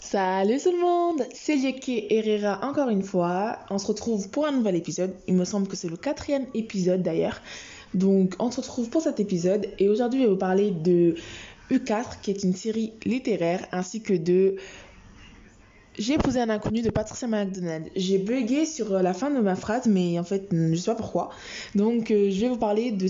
Salut 0.00 0.58
tout 0.58 0.72
le 0.72 0.80
monde, 0.80 1.26
c'est 1.34 1.56
Lieke 1.56 1.90
Herrera 2.10 2.60
encore 2.62 2.88
une 2.88 3.02
fois. 3.02 3.58
On 3.68 3.76
se 3.76 3.86
retrouve 3.86 4.30
pour 4.30 4.46
un 4.46 4.52
nouvel 4.52 4.76
épisode. 4.76 5.14
Il 5.26 5.34
me 5.34 5.44
semble 5.44 5.68
que 5.68 5.76
c'est 5.76 5.90
le 5.90 5.98
quatrième 5.98 6.46
épisode 6.54 7.02
d'ailleurs. 7.02 7.42
Donc 7.92 8.34
on 8.38 8.50
se 8.50 8.62
retrouve 8.62 8.88
pour 8.88 9.02
cet 9.02 9.20
épisode 9.20 9.66
et 9.78 9.90
aujourd'hui 9.90 10.20
je 10.20 10.24
vais 10.24 10.30
vous 10.30 10.38
parler 10.38 10.70
de 10.70 11.16
U4 11.70 12.22
qui 12.22 12.30
est 12.30 12.42
une 12.42 12.54
série 12.54 12.94
littéraire 13.04 13.66
ainsi 13.72 14.00
que 14.00 14.14
de 14.14 14.56
J'ai 15.98 16.14
épousé 16.14 16.40
un 16.40 16.48
inconnu 16.48 16.82
de 16.82 16.90
Patricia 16.90 17.26
McDonald. 17.26 17.90
J'ai 17.96 18.18
bugué 18.18 18.66
sur 18.66 18.90
la 19.02 19.12
fin 19.12 19.30
de 19.30 19.40
ma 19.40 19.56
phrase 19.56 19.86
mais 19.86 20.18
en 20.18 20.24
fait 20.24 20.48
je 20.52 20.74
sais 20.76 20.90
pas 20.90 20.96
pourquoi. 20.96 21.30
Donc 21.74 22.10
euh, 22.10 22.30
je 22.30 22.40
vais 22.40 22.48
vous 22.48 22.56
parler 22.56 22.92
de 22.92 23.08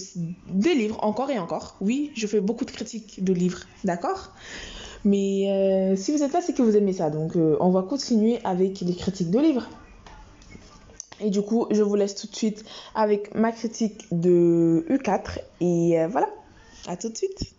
des 0.51 0.75
livres 0.75 0.99
encore 1.05 1.31
et 1.31 1.39
encore. 1.39 1.77
Oui, 1.81 2.11
je 2.15 2.27
fais 2.27 2.41
beaucoup 2.41 2.65
de 2.65 2.71
critiques 2.71 3.23
de 3.23 3.33
livres, 3.33 3.61
d'accord? 3.85 4.33
Mais 5.05 5.51
euh, 5.51 5.97
si 5.97 6.13
vous 6.13 6.23
êtes 6.23 6.33
là, 6.33 6.41
c'est 6.41 6.53
que 6.53 6.63
vous 6.63 6.77
aimez 6.77 6.93
ça. 6.93 7.11
Donc, 7.11 7.37
euh, 7.37 7.57
on 7.61 7.71
va 7.71 7.83
continuer 7.83 8.41
avec 8.45 8.81
les 8.81 8.95
critiques 8.95 9.31
de 9.31 9.39
livres. 9.39 9.69
Et 11.21 11.31
du 11.31 11.43
coup, 11.43 11.67
je 11.71 11.83
vous 11.83 11.95
laisse 11.95 12.15
tout 12.15 12.27
de 12.27 12.35
suite 12.35 12.65
avec 12.95 13.35
ma 13.35 13.53
critique 13.53 14.07
de 14.13 14.85
U4. 14.89 15.39
Et 15.61 16.01
euh, 16.01 16.09
voilà, 16.09 16.29
à 16.87 16.97
tout 16.97 17.09
de 17.09 17.17
suite. 17.17 17.55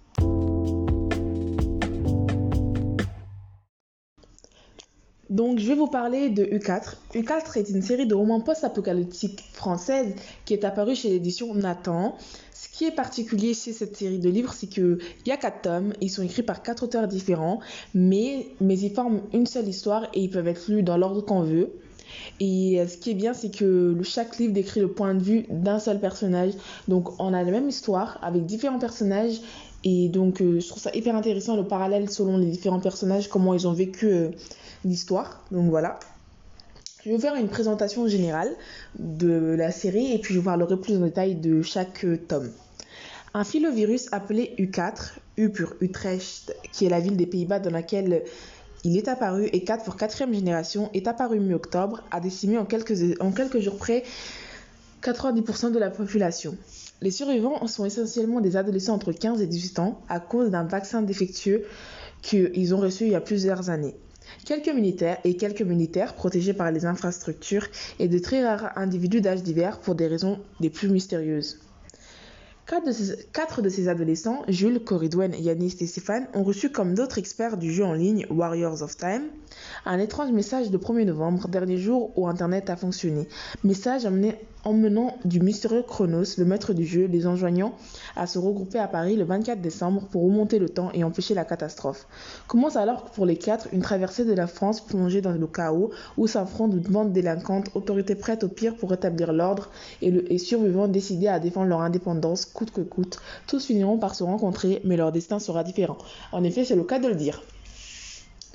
Donc, 5.29 5.59
je 5.59 5.67
vais 5.67 5.75
vous 5.75 5.87
parler 5.87 6.29
de 6.29 6.43
U4. 6.43 6.95
U4 7.13 7.59
est 7.59 7.69
une 7.69 7.83
série 7.83 8.07
de 8.07 8.15
romans 8.15 8.41
post-apocalyptiques 8.41 9.43
françaises 9.53 10.15
qui 10.45 10.53
est 10.53 10.65
apparue 10.65 10.95
chez 10.95 11.09
l'édition 11.09 11.53
Nathan. 11.53 12.15
Ce 12.51 12.67
qui 12.67 12.85
est 12.85 12.91
particulier 12.91 13.53
chez 13.53 13.71
cette 13.71 13.95
série 13.95 14.17
de 14.17 14.29
livres, 14.29 14.53
c'est 14.53 14.65
qu'il 14.65 14.97
y 15.27 15.31
a 15.31 15.37
quatre 15.37 15.61
tomes, 15.61 15.93
ils 16.01 16.09
sont 16.09 16.23
écrits 16.23 16.41
par 16.41 16.63
quatre 16.63 16.83
auteurs 16.83 17.07
différents, 17.07 17.59
mais, 17.93 18.47
mais 18.59 18.79
ils 18.79 18.91
forment 18.91 19.21
une 19.31 19.45
seule 19.45 19.67
histoire 19.67 20.07
et 20.15 20.21
ils 20.21 20.29
peuvent 20.31 20.47
être 20.47 20.67
lus 20.67 20.81
dans 20.81 20.97
l'ordre 20.97 21.21
qu'on 21.21 21.41
veut. 21.41 21.69
Et 22.39 22.83
ce 22.87 22.97
qui 22.97 23.11
est 23.11 23.15
bien, 23.15 23.35
c'est 23.35 23.51
que 23.51 23.95
chaque 24.01 24.39
livre 24.39 24.53
décrit 24.53 24.79
le 24.79 24.87
point 24.87 25.13
de 25.13 25.21
vue 25.21 25.45
d'un 25.51 25.77
seul 25.77 25.99
personnage. 25.99 26.53
Donc 26.87 27.19
on 27.21 27.33
a 27.33 27.43
la 27.43 27.51
même 27.51 27.69
histoire 27.69 28.17
avec 28.23 28.47
différents 28.47 28.79
personnages. 28.79 29.41
Et 29.83 30.09
donc 30.09 30.39
je 30.39 30.67
trouve 30.67 30.81
ça 30.81 30.91
hyper 30.93 31.15
intéressant 31.15 31.55
le 31.55 31.65
parallèle 31.65 32.09
selon 32.09 32.37
les 32.37 32.47
différents 32.47 32.79
personnages, 32.79 33.29
comment 33.29 33.53
ils 33.53 33.67
ont 33.67 33.73
vécu 33.73 34.31
l'histoire. 34.85 35.43
Donc 35.51 35.69
voilà. 35.69 35.99
Je 37.05 37.11
vais 37.11 37.19
faire 37.19 37.35
une 37.35 37.47
présentation 37.47 38.07
générale 38.07 38.53
de 38.97 39.55
la 39.57 39.71
série 39.71 40.11
et 40.13 40.19
puis 40.19 40.33
je 40.33 40.39
vous 40.39 40.45
parlerai 40.45 40.77
plus 40.77 40.97
en 40.97 41.01
détail 41.01 41.35
de 41.35 41.61
chaque 41.61 42.05
tome. 42.27 42.51
Un 43.33 43.43
filovirus 43.43 44.09
appelé 44.11 44.55
U4, 44.57 45.13
U 45.37 45.49
pour 45.49 45.73
Utrecht, 45.81 46.55
qui 46.71 46.85
est 46.85 46.89
la 46.89 46.99
ville 46.99 47.15
des 47.15 47.27
Pays-Bas 47.27 47.59
dans 47.59 47.69
laquelle 47.69 48.23
il 48.83 48.97
est 48.97 49.07
apparu, 49.07 49.49
et 49.51 49.63
4 49.63 49.83
pour 49.83 49.97
quatrième 49.97 50.33
génération, 50.33 50.89
est 50.93 51.07
apparu 51.07 51.39
mi-octobre, 51.39 52.01
a 52.11 52.19
décimé 52.19 52.57
en 52.57 52.65
quelques, 52.65 52.93
en 53.19 53.31
quelques 53.31 53.59
jours 53.59 53.77
près 53.77 54.03
90% 55.03 55.71
de 55.71 55.79
la 55.79 55.89
population. 55.89 56.57
Les 57.01 57.11
survivants 57.11 57.65
sont 57.67 57.85
essentiellement 57.85 58.41
des 58.41 58.57
adolescents 58.57 58.95
entre 58.95 59.11
15 59.11 59.41
et 59.41 59.47
18 59.47 59.79
ans 59.79 60.01
à 60.09 60.19
cause 60.19 60.49
d'un 60.49 60.63
vaccin 60.63 61.01
défectueux 61.01 61.65
qu'ils 62.21 62.75
ont 62.75 62.79
reçu 62.79 63.05
il 63.05 63.11
y 63.11 63.15
a 63.15 63.21
plusieurs 63.21 63.69
années. 63.69 63.95
Quelques 64.45 64.69
militaires 64.69 65.19
et 65.23 65.35
quelques 65.37 65.61
militaires 65.61 66.15
protégés 66.15 66.53
par 66.53 66.71
les 66.71 66.85
infrastructures 66.85 67.67
et 67.99 68.07
de 68.07 68.19
très 68.19 68.43
rares 68.45 68.77
individus 68.77 69.21
d'âge 69.21 69.43
divers 69.43 69.79
pour 69.79 69.95
des 69.95 70.07
raisons 70.07 70.39
des 70.59 70.69
plus 70.69 70.89
mystérieuses. 70.89 71.59
Quatre 72.69 72.85
de, 73.63 73.69
ces, 73.69 73.87
adolescents, 73.87 74.43
Jules, 74.47 74.83
Coridwen, 74.83 75.33
Yanis 75.33 75.77
et 75.79 75.87
Stéphane, 75.87 76.27
ont 76.35 76.43
reçu 76.43 76.69
comme 76.69 76.93
d'autres 76.93 77.17
experts 77.17 77.57
du 77.57 77.73
jeu 77.73 77.83
en 77.83 77.93
ligne 77.93 78.27
Warriors 78.29 78.83
of 78.83 78.95
Time 78.95 79.23
un 79.85 79.99
étrange 79.99 80.31
message 80.31 80.71
de 80.71 80.77
1er 80.77 81.05
novembre, 81.05 81.47
dernier 81.47 81.77
jour 81.77 82.11
où 82.15 82.27
Internet 82.27 82.69
a 82.69 82.75
fonctionné. 82.75 83.27
Message 83.63 84.07
emmenant 84.65 85.15
du 85.23 85.39
mystérieux 85.39 85.83
Chronos, 85.83 86.37
le 86.37 86.45
maître 86.45 86.73
du 86.73 86.85
jeu, 86.85 87.05
les 87.05 87.25
enjoignant 87.25 87.73
à 88.15 88.27
se 88.27 88.37
regrouper 88.37 88.77
à 88.77 88.87
Paris 88.87 89.15
le 89.15 89.23
24 89.23 89.61
décembre 89.61 90.05
pour 90.11 90.23
remonter 90.23 90.59
le 90.59 90.67
temps 90.67 90.91
et 90.93 91.03
empêcher 91.03 91.33
la 91.33 91.45
catastrophe. 91.45 92.07
Commence 92.47 92.75
alors 92.75 93.05
pour 93.05 93.25
les 93.25 93.37
quatre 93.37 93.69
une 93.71 93.81
traversée 93.81 94.25
de 94.25 94.33
la 94.33 94.47
France 94.47 94.81
plongée 94.81 95.21
dans 95.21 95.31
le 95.31 95.47
chaos 95.47 95.91
où 96.17 96.27
s'affrontent 96.27 96.75
une 96.75 96.83
bande 96.83 97.13
délinquante, 97.13 97.69
autorités 97.73 98.15
prêtes 98.15 98.43
au 98.43 98.49
pire 98.49 98.75
pour 98.75 98.89
rétablir 98.89 99.31
l'ordre 99.31 99.69
et, 100.01 100.09
et 100.33 100.37
survivants 100.37 100.87
décidés 100.87 101.27
à 101.27 101.39
défendre 101.39 101.67
leur 101.67 101.81
indépendance 101.81 102.45
coûte 102.59 102.71
que 102.71 102.81
coûte. 102.81 103.19
Tous 103.47 103.65
finiront 103.65 103.97
par 103.97 104.13
se 104.15 104.23
rencontrer, 104.23 104.81
mais 104.83 104.97
leur 104.97 105.11
destin 105.11 105.39
sera 105.39 105.63
différent. 105.63 105.97
En 106.33 106.43
effet, 106.43 106.65
c'est 106.65 106.75
le 106.75 106.83
cas 106.83 106.99
de 106.99 107.07
le 107.07 107.15
dire. 107.15 107.41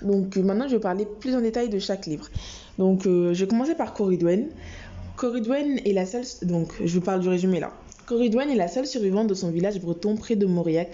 Donc 0.02 0.36
euh, 0.36 0.42
maintenant, 0.42 0.68
je 0.68 0.76
vais 0.76 0.80
parler 0.80 1.06
plus 1.06 1.34
en 1.34 1.40
détail 1.40 1.70
de 1.70 1.78
chaque 1.78 2.06
livre. 2.06 2.28
Donc, 2.78 3.06
euh, 3.06 3.32
je 3.32 3.44
vais 3.44 3.48
commencer 3.48 3.74
par 3.74 3.94
Coridwen. 3.94 4.48
Coridwen 5.16 5.80
est 5.84 5.92
la 5.92 6.06
seule. 6.06 6.24
Donc, 6.42 6.74
je 6.84 6.92
vous 6.94 7.04
parle 7.04 7.20
du 7.20 7.28
résumé 7.28 7.60
là. 7.60 7.72
Coridwen 8.06 8.50
est 8.50 8.56
la 8.56 8.68
seule 8.68 8.86
survivante 8.86 9.28
de 9.28 9.34
son 9.34 9.50
village 9.50 9.80
breton 9.80 10.16
près 10.16 10.36
de 10.36 10.46
Mauriac. 10.46 10.90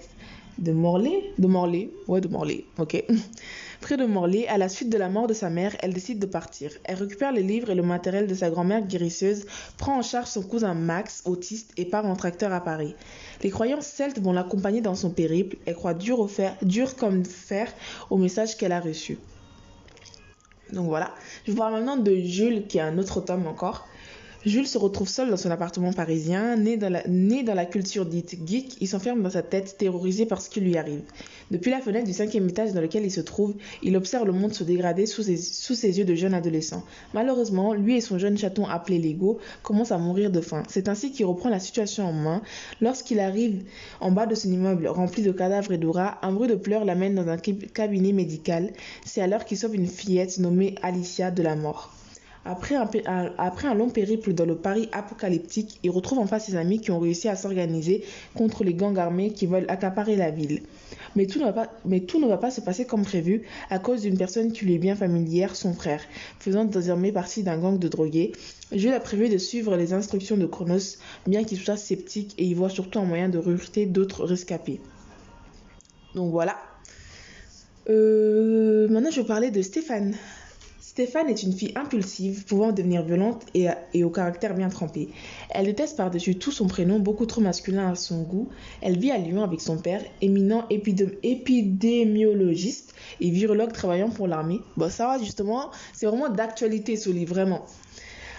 De 0.57 0.71
Morlaix 0.73 1.23
De 1.39 1.47
Morlaix 1.47 1.89
Ouais, 2.07 2.21
de 2.21 2.27
Morlaix, 2.27 2.65
ok. 2.77 3.03
Près 3.81 3.97
de 3.97 4.05
Morlaix, 4.05 4.47
à 4.47 4.59
la 4.59 4.69
suite 4.69 4.89
de 4.89 4.97
la 4.99 5.09
mort 5.09 5.25
de 5.25 5.33
sa 5.33 5.49
mère, 5.49 5.75
elle 5.79 5.91
décide 5.91 6.19
de 6.19 6.27
partir. 6.27 6.71
Elle 6.83 6.97
récupère 6.97 7.31
les 7.31 7.41
livres 7.41 7.71
et 7.71 7.75
le 7.75 7.81
matériel 7.81 8.27
de 8.27 8.35
sa 8.35 8.51
grand-mère 8.51 8.85
guérisseuse, 8.85 9.47
prend 9.79 9.97
en 9.97 10.03
charge 10.03 10.27
son 10.27 10.43
cousin 10.43 10.75
Max, 10.75 11.23
autiste, 11.25 11.71
et 11.77 11.85
part 11.85 12.05
en 12.05 12.15
tracteur 12.15 12.53
à 12.53 12.61
Paris. 12.61 12.95
Les 13.41 13.49
croyances 13.49 13.87
celtes 13.87 14.19
vont 14.19 14.33
l'accompagner 14.33 14.81
dans 14.81 14.93
son 14.93 15.09
périple. 15.09 15.57
Elle 15.65 15.73
croit 15.73 15.95
dur, 15.95 16.29
dur 16.61 16.95
comme 16.95 17.25
fer 17.25 17.73
au 18.11 18.17
message 18.17 18.55
qu'elle 18.55 18.71
a 18.71 18.79
reçu. 18.79 19.17
Donc 20.71 20.85
voilà. 20.85 21.11
Je 21.45 21.51
vous 21.51 21.57
parle 21.57 21.73
maintenant 21.73 21.97
de 21.97 22.15
Jules, 22.15 22.67
qui 22.67 22.77
est 22.77 22.81
un 22.81 22.99
autre 22.99 23.19
tome 23.19 23.47
encore. 23.47 23.87
Jules 24.43 24.67
se 24.67 24.79
retrouve 24.79 25.07
seul 25.07 25.29
dans 25.29 25.37
son 25.37 25.51
appartement 25.51 25.93
parisien, 25.93 26.55
né 26.57 26.75
dans 26.75 26.89
la, 26.89 27.65
culture 27.65 28.07
dite 28.07 28.39
geek, 28.43 28.75
il 28.81 28.87
s'enferme 28.87 29.21
dans 29.21 29.29
sa 29.29 29.43
tête, 29.43 29.75
terrorisé 29.77 30.25
par 30.25 30.41
ce 30.41 30.49
qui 30.49 30.61
lui 30.61 30.77
arrive. 30.77 31.03
Depuis 31.51 31.69
la 31.69 31.79
fenêtre 31.79 32.07
du 32.07 32.13
cinquième 32.13 32.49
étage 32.49 32.73
dans 32.73 32.81
lequel 32.81 33.05
il 33.05 33.11
se 33.11 33.21
trouve, 33.21 33.53
il 33.83 33.95
observe 33.95 34.25
le 34.25 34.31
monde 34.31 34.55
se 34.55 34.63
dégrader 34.63 35.05
sous 35.05 35.21
ses, 35.21 35.99
yeux 35.99 36.05
de 36.05 36.15
jeune 36.15 36.33
adolescent. 36.33 36.83
Malheureusement, 37.13 37.75
lui 37.75 37.97
et 37.97 38.01
son 38.01 38.17
jeune 38.17 38.35
chaton 38.35 38.65
appelé 38.65 38.97
Lego 38.97 39.37
commencent 39.61 39.91
à 39.91 39.99
mourir 39.99 40.31
de 40.31 40.41
faim. 40.41 40.63
C'est 40.67 40.89
ainsi 40.89 41.11
qu'il 41.11 41.27
reprend 41.27 41.49
la 41.49 41.59
situation 41.59 42.05
en 42.05 42.13
main. 42.13 42.41
Lorsqu'il 42.81 43.19
arrive 43.19 43.63
en 43.99 44.11
bas 44.11 44.25
de 44.25 44.33
son 44.33 44.51
immeuble 44.51 44.87
rempli 44.87 45.21
de 45.21 45.31
cadavres 45.31 45.73
et 45.73 45.77
de 45.77 45.87
un 46.23 46.31
bruit 46.31 46.47
de 46.47 46.55
pleurs 46.55 46.85
l'amène 46.85 47.13
dans 47.13 47.27
un 47.27 47.37
cabinet 47.37 48.11
médical. 48.11 48.71
C'est 49.05 49.21
alors 49.21 49.45
qu'il 49.45 49.57
sauve 49.57 49.75
une 49.75 49.87
fillette 49.87 50.39
nommée 50.39 50.73
Alicia 50.81 51.29
de 51.29 51.43
la 51.43 51.55
mort. 51.55 51.93
Après 52.43 52.75
un, 52.75 53.73
long 53.75 53.89
périple 53.89 54.33
dans 54.33 54.45
le 54.45 54.55
Paris 54.55 54.89
apocalyptique, 54.91 55.79
il 55.83 55.91
retrouve 55.91 56.17
enfin 56.17 56.39
ses 56.39 56.55
amis 56.55 56.79
qui 56.81 56.89
ont 56.89 56.99
réussi 56.99 57.29
à 57.29 57.35
s'organiser 57.35 58.03
contre 58.33 58.63
les 58.63 58.73
gangs 58.73 58.97
armés 58.97 59.31
qui 59.31 59.45
veulent 59.45 59.67
accaparer 59.67 60.15
la 60.15 60.31
ville. 60.31 60.61
Mais 61.15 61.27
tout, 61.27 61.39
ne 61.39 61.45
va 61.45 61.53
pas, 61.53 61.71
mais 61.85 61.99
tout 61.99 62.19
ne 62.19 62.27
va 62.27 62.37
pas 62.37 62.49
se 62.49 62.61
passer 62.61 62.85
comme 62.85 63.03
prévu 63.03 63.43
à 63.69 63.77
cause 63.77 64.01
d'une 64.01 64.17
personne 64.17 64.51
qui 64.51 64.65
lui 64.65 64.75
est 64.75 64.79
bien 64.79 64.95
familière, 64.95 65.55
son 65.55 65.73
frère, 65.73 66.01
faisant 66.39 66.65
désormais 66.65 67.11
partie 67.11 67.43
d'un 67.43 67.59
gang 67.59 67.77
de 67.77 67.87
drogués. 67.87 68.31
Jules 68.71 68.93
a 68.93 68.99
prévu 68.99 69.29
de 69.29 69.37
suivre 69.37 69.75
les 69.75 69.93
instructions 69.93 70.37
de 70.37 70.47
Chronos, 70.47 70.97
bien 71.27 71.43
qu'il 71.43 71.59
soit 71.59 71.77
sceptique 71.77 72.33
et 72.39 72.45
y 72.45 72.53
voit 72.55 72.69
surtout 72.69 72.99
un 72.99 73.05
moyen 73.05 73.29
de 73.29 73.37
recruter 73.37 73.85
d'autres 73.85 74.25
rescapés. 74.25 74.79
Donc 76.15 76.31
voilà. 76.31 76.57
Euh, 77.89 78.87
maintenant, 78.89 79.11
je 79.11 79.21
vais 79.21 79.27
parler 79.27 79.51
de 79.51 79.61
Stéphane. 79.61 80.15
Stéphane 80.91 81.29
est 81.29 81.43
une 81.43 81.53
fille 81.53 81.71
impulsive, 81.75 82.43
pouvant 82.43 82.73
devenir 82.73 83.03
violente 83.03 83.45
et, 83.53 83.69
au 84.03 84.09
caractère 84.09 84.53
bien 84.53 84.67
trempé. 84.67 85.07
Elle 85.49 85.67
déteste 85.67 85.95
par-dessus 85.95 86.35
tout 86.35 86.51
son 86.51 86.67
prénom, 86.67 86.99
beaucoup 86.99 87.25
trop 87.25 87.39
masculin 87.39 87.89
à 87.89 87.95
son 87.95 88.23
goût. 88.23 88.49
Elle 88.81 88.99
vit 88.99 89.11
à 89.11 89.17
Lyon 89.17 89.41
avec 89.41 89.61
son 89.61 89.77
père, 89.77 90.03
éminent 90.21 90.65
épidémiologiste 90.69 92.93
et 93.21 93.29
virologue 93.29 93.71
travaillant 93.71 94.09
pour 94.09 94.27
l'armée. 94.27 94.59
Bon, 94.75 94.89
ça 94.89 95.07
va 95.07 95.17
justement, 95.17 95.71
c'est 95.93 96.07
vraiment 96.07 96.27
d'actualité 96.27 96.97
ce 96.97 97.09
livre, 97.09 97.35
vraiment. 97.35 97.65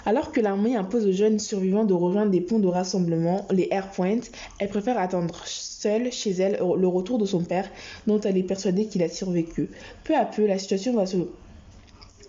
Alors 0.05 0.31
que 0.31 0.43
l'armée 0.43 0.77
impose 0.77 1.07
aux 1.07 1.13
jeunes 1.13 1.39
survivants 1.39 1.85
de 1.85 1.95
rejoindre 1.95 2.33
des 2.33 2.43
ponts 2.43 2.59
de 2.59 2.69
rassemblement, 2.69 3.47
les 3.51 3.69
airpoints, 3.71 4.21
elle 4.59 4.69
préfère 4.69 4.99
attendre 4.99 5.41
seule 5.47 6.13
chez 6.13 6.33
elle 6.33 6.61
le 6.61 6.87
retour 6.87 7.17
de 7.17 7.25
son 7.25 7.45
père, 7.45 7.71
dont 8.07 8.21
elle 8.21 8.37
est 8.37 8.43
persuadée 8.43 8.89
qu'il 8.89 9.03
a 9.03 9.09
survécu. 9.09 9.71
Peu 10.05 10.15
à 10.15 10.27
peu, 10.27 10.47
la 10.47 10.59
situation 10.59 10.93
va 10.93 11.07
se 11.07 11.17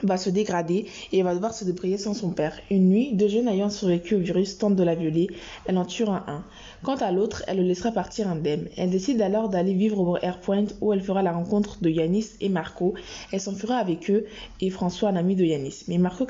va 0.04 0.18
se 0.18 0.30
dégrader 0.30 0.86
et 1.12 1.24
va 1.24 1.34
devoir 1.34 1.54
se 1.54 1.66
débrouiller 1.66 1.98
sans 1.98 2.14
son 2.14 2.30
père. 2.30 2.58
Une 2.70 2.90
nuit, 2.90 3.14
deux 3.14 3.28
jeunes 3.28 3.48
ayant 3.48 3.70
survécu 3.70 4.16
au 4.16 4.20
virus 4.20 4.58
tentent 4.58 4.76
de 4.76 4.84
la 4.84 4.96
violer. 4.96 5.28
Elle 5.66 5.78
en 5.78 5.86
tuera 5.86 6.24
un. 6.28 6.44
Quant 6.84 6.96
à 6.96 7.12
l'autre, 7.12 7.44
elle 7.48 7.58
le 7.58 7.64
laissera 7.64 7.92
partir 7.92 8.28
indemne. 8.28 8.68
Elle 8.78 8.90
décide 8.90 9.22
alors 9.22 9.50
d'aller 9.50 9.74
vivre 9.74 10.00
au 10.00 10.18
Airpoint 10.18 10.66
où 10.82 10.94
elle 10.94 11.02
fera 11.02 11.22
la 11.22 11.32
rencontre 11.32 11.82
de 11.82 11.90
Yanis 11.90 12.32
et 12.42 12.50
Marco. 12.50 12.94
Elle 13.32 13.40
s'enfuira 13.40 13.78
avec 13.78 14.10
eux 14.10 14.26
et 14.62 14.70
François, 14.70 15.10
un 15.10 15.16
ami 15.16 15.36
de 15.36 15.46
Yanis. 15.46 15.84
Mais 15.88 15.98
Marco, 15.98 16.28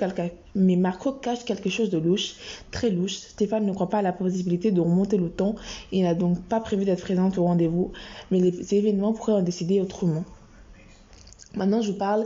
mais 0.55 0.75
Marco 0.75 1.13
cache 1.13 1.43
quelque 1.45 1.69
chose 1.69 1.89
de 1.89 1.97
louche, 1.97 2.35
très 2.71 2.89
louche. 2.89 3.15
Stéphane 3.15 3.65
ne 3.65 3.73
croit 3.73 3.89
pas 3.89 3.99
à 3.99 4.03
la 4.03 4.13
possibilité 4.13 4.71
de 4.71 4.81
remonter 4.81 5.17
le 5.17 5.29
temps 5.29 5.55
et 5.91 6.03
n'a 6.03 6.13
donc 6.13 6.41
pas 6.43 6.59
prévu 6.59 6.85
d'être 6.85 7.01
présente 7.01 7.37
au 7.37 7.43
rendez-vous. 7.45 7.91
Mais 8.29 8.39
les 8.39 8.75
événements 8.75 9.13
pourraient 9.13 9.33
en 9.33 9.41
décider 9.41 9.81
autrement. 9.81 10.23
Maintenant, 11.55 11.81
je 11.81 11.91
vous 11.91 11.97
parle 11.97 12.25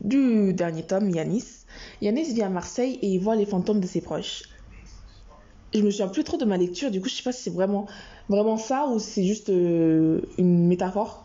du 0.00 0.54
dernier 0.54 0.82
tome, 0.82 1.10
Yanis. 1.10 1.44
Yanis 2.00 2.32
vient 2.32 2.46
à 2.46 2.50
Marseille 2.50 2.98
et 3.02 3.08
il 3.08 3.18
voit 3.18 3.36
les 3.36 3.46
fantômes 3.46 3.80
de 3.80 3.86
ses 3.86 4.00
proches. 4.00 4.44
Je 5.74 5.80
me 5.80 5.90
souviens 5.90 6.08
plus 6.08 6.24
trop 6.24 6.36
de 6.36 6.44
ma 6.44 6.56
lecture, 6.56 6.90
du 6.90 7.00
coup, 7.00 7.08
je 7.08 7.14
sais 7.14 7.22
pas 7.22 7.32
si 7.32 7.44
c'est 7.44 7.54
vraiment, 7.54 7.86
vraiment 8.28 8.56
ça 8.56 8.86
ou 8.88 8.98
c'est 8.98 9.24
juste 9.24 9.48
euh, 9.50 10.20
une 10.38 10.66
métaphore. 10.66 11.24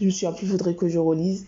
Je 0.00 0.06
me 0.06 0.10
souviens 0.10 0.32
plus, 0.32 0.46
faudrait 0.46 0.74
que 0.74 0.88
je 0.88 0.98
relise. 0.98 1.46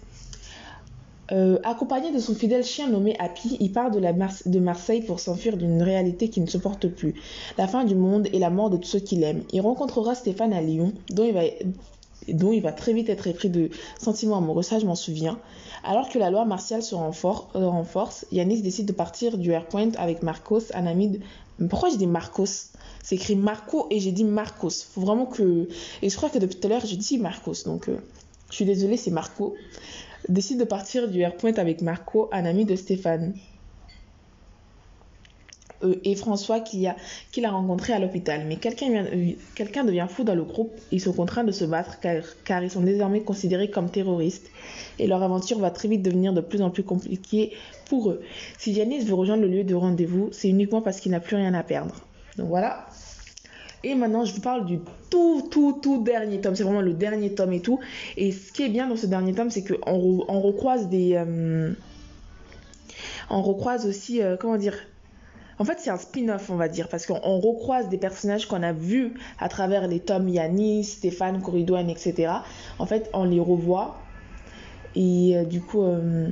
Euh, 1.30 1.58
accompagné 1.62 2.12
de 2.12 2.18
son 2.18 2.34
fidèle 2.34 2.62
chien 2.64 2.90
nommé 2.90 3.16
Happy, 3.18 3.56
il 3.58 3.72
part 3.72 3.90
de 3.90 4.58
Marseille 4.58 5.02
pour 5.02 5.18
s'enfuir 5.18 5.56
d'une 5.56 5.80
réalité 5.82 6.28
qui 6.28 6.40
ne 6.40 6.46
supporte 6.46 6.88
plus, 6.88 7.14
la 7.56 7.66
fin 7.66 7.84
du 7.84 7.94
monde 7.94 8.28
et 8.32 8.38
la 8.38 8.50
mort 8.50 8.70
de 8.70 8.76
tous 8.76 8.88
ceux 8.88 8.98
qu'il 8.98 9.22
aime. 9.22 9.42
Il 9.52 9.60
rencontrera 9.62 10.14
Stéphane 10.14 10.52
à 10.52 10.60
Lyon, 10.60 10.92
dont 11.10 11.24
il 11.24 11.32
va 11.32 11.42
dont 12.28 12.52
il 12.52 12.60
va 12.60 12.72
très 12.72 12.92
vite 12.92 13.08
être 13.08 13.26
épris 13.26 13.50
de 13.50 13.70
sentiments 13.98 14.38
amoureux, 14.38 14.62
ça 14.62 14.78
je 14.78 14.86
m'en 14.86 14.94
souviens. 14.94 15.38
Alors 15.84 16.08
que 16.08 16.18
la 16.18 16.30
loi 16.30 16.44
martiale 16.44 16.82
se 16.82 16.94
renforce, 16.94 17.46
renforce 17.54 18.26
Yanis 18.30 18.62
décide 18.62 18.86
de 18.86 18.92
partir 18.92 19.38
du 19.38 19.50
Airpoint 19.50 19.90
avec 19.98 20.22
Marcos, 20.22 20.62
un 20.74 20.86
ami 20.86 21.08
de... 21.08 21.20
Pourquoi 21.68 21.90
j'ai 21.90 21.96
dit 21.96 22.06
Marcos? 22.06 22.70
C'est 23.02 23.16
écrit 23.16 23.36
Marco 23.36 23.86
et 23.90 23.98
j'ai 23.98 24.12
dit 24.12 24.24
Marcos. 24.24 24.70
Faut 24.70 25.00
vraiment 25.00 25.26
que... 25.26 25.68
Et 26.02 26.08
je 26.08 26.16
crois 26.16 26.30
que 26.30 26.38
depuis 26.38 26.58
tout 26.58 26.66
à 26.66 26.70
l'heure 26.70 26.86
j'ai 26.86 26.96
dit 26.96 27.18
Marcos, 27.18 27.64
donc 27.64 27.88
euh, 27.88 27.96
je 28.50 28.56
suis 28.56 28.64
désolée, 28.64 28.96
c'est 28.96 29.10
Marco. 29.10 29.54
Décide 30.28 30.60
de 30.60 30.64
partir 30.64 31.08
du 31.08 31.20
Airpoint 31.20 31.54
avec 31.54 31.82
Marco, 31.82 32.28
un 32.32 32.44
ami 32.44 32.64
de 32.64 32.76
Stéphane. 32.76 33.34
Euh, 35.82 35.96
et 36.04 36.14
François 36.14 36.60
qu'il 36.60 36.86
a, 36.86 37.50
rencontré 37.50 37.92
à 37.92 37.98
l'hôpital. 37.98 38.44
Mais 38.46 38.56
quelqu'un, 38.56 39.04
euh, 39.04 39.32
quelqu'un 39.54 39.84
devient 39.84 40.06
fou 40.08 40.24
dans 40.24 40.34
le 40.34 40.44
groupe. 40.44 40.72
Ils 40.90 41.00
sont 41.00 41.12
contraints 41.12 41.44
de 41.44 41.52
se 41.52 41.64
battre 41.64 41.98
car, 42.00 42.62
ils 42.62 42.70
sont 42.70 42.82
désormais 42.82 43.20
considérés 43.20 43.70
comme 43.70 43.90
terroristes. 43.90 44.50
Et 44.98 45.06
leur 45.06 45.22
aventure 45.22 45.58
va 45.58 45.70
très 45.70 45.88
vite 45.88 46.02
devenir 46.02 46.32
de 46.32 46.40
plus 46.40 46.62
en 46.62 46.70
plus 46.70 46.84
compliquée 46.84 47.52
pour 47.88 48.10
eux. 48.10 48.22
Si 48.58 48.74
Janice 48.74 49.04
veut 49.04 49.14
rejoindre 49.14 49.42
le 49.42 49.48
lieu 49.48 49.64
de 49.64 49.74
rendez-vous, 49.74 50.28
c'est 50.32 50.48
uniquement 50.48 50.82
parce 50.82 51.00
qu'il 51.00 51.12
n'a 51.12 51.20
plus 51.20 51.36
rien 51.36 51.54
à 51.54 51.62
perdre. 51.62 51.96
Donc 52.36 52.48
voilà. 52.48 52.86
Et 53.84 53.96
maintenant, 53.96 54.24
je 54.24 54.32
vous 54.32 54.40
parle 54.40 54.64
du 54.64 54.78
tout, 55.10 55.48
tout, 55.50 55.80
tout 55.82 56.02
dernier 56.02 56.40
tome. 56.40 56.54
C'est 56.54 56.62
vraiment 56.62 56.82
le 56.82 56.94
dernier 56.94 57.34
tome 57.34 57.52
et 57.52 57.60
tout. 57.60 57.80
Et 58.16 58.30
ce 58.30 58.52
qui 58.52 58.62
est 58.62 58.68
bien 58.68 58.86
dans 58.86 58.96
ce 58.96 59.06
dernier 59.06 59.34
tome, 59.34 59.50
c'est 59.50 59.64
qu'on 59.64 60.24
on 60.28 60.40
recroise 60.40 60.88
des. 60.88 61.14
Euh, 61.16 61.72
on 63.28 63.42
recroise 63.42 63.86
aussi, 63.86 64.20
comment 64.38 64.56
dire, 64.56 64.74
en 65.62 65.64
fait, 65.64 65.78
c'est 65.78 65.90
un 65.90 65.96
spin-off, 65.96 66.50
on 66.50 66.56
va 66.56 66.66
dire, 66.66 66.88
parce 66.88 67.06
qu'on 67.06 67.38
recroise 67.38 67.88
des 67.88 67.96
personnages 67.96 68.46
qu'on 68.46 68.64
a 68.64 68.72
vus 68.72 69.14
à 69.38 69.48
travers 69.48 69.86
les 69.86 70.00
tomes 70.00 70.28
Yanis, 70.28 70.82
Stéphane, 70.82 71.40
Corridouane, 71.40 71.88
etc. 71.88 72.32
En 72.80 72.86
fait, 72.86 73.08
on 73.14 73.22
les 73.22 73.38
revoit. 73.38 74.02
Et 74.96 75.36
euh, 75.36 75.44
du 75.44 75.60
coup, 75.60 75.84
euh, 75.84 76.28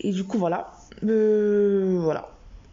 et 0.00 0.10
du 0.10 0.24
coup, 0.24 0.38
voilà. 0.38 0.72
Euh, 1.04 2.00
voilà. 2.02 2.30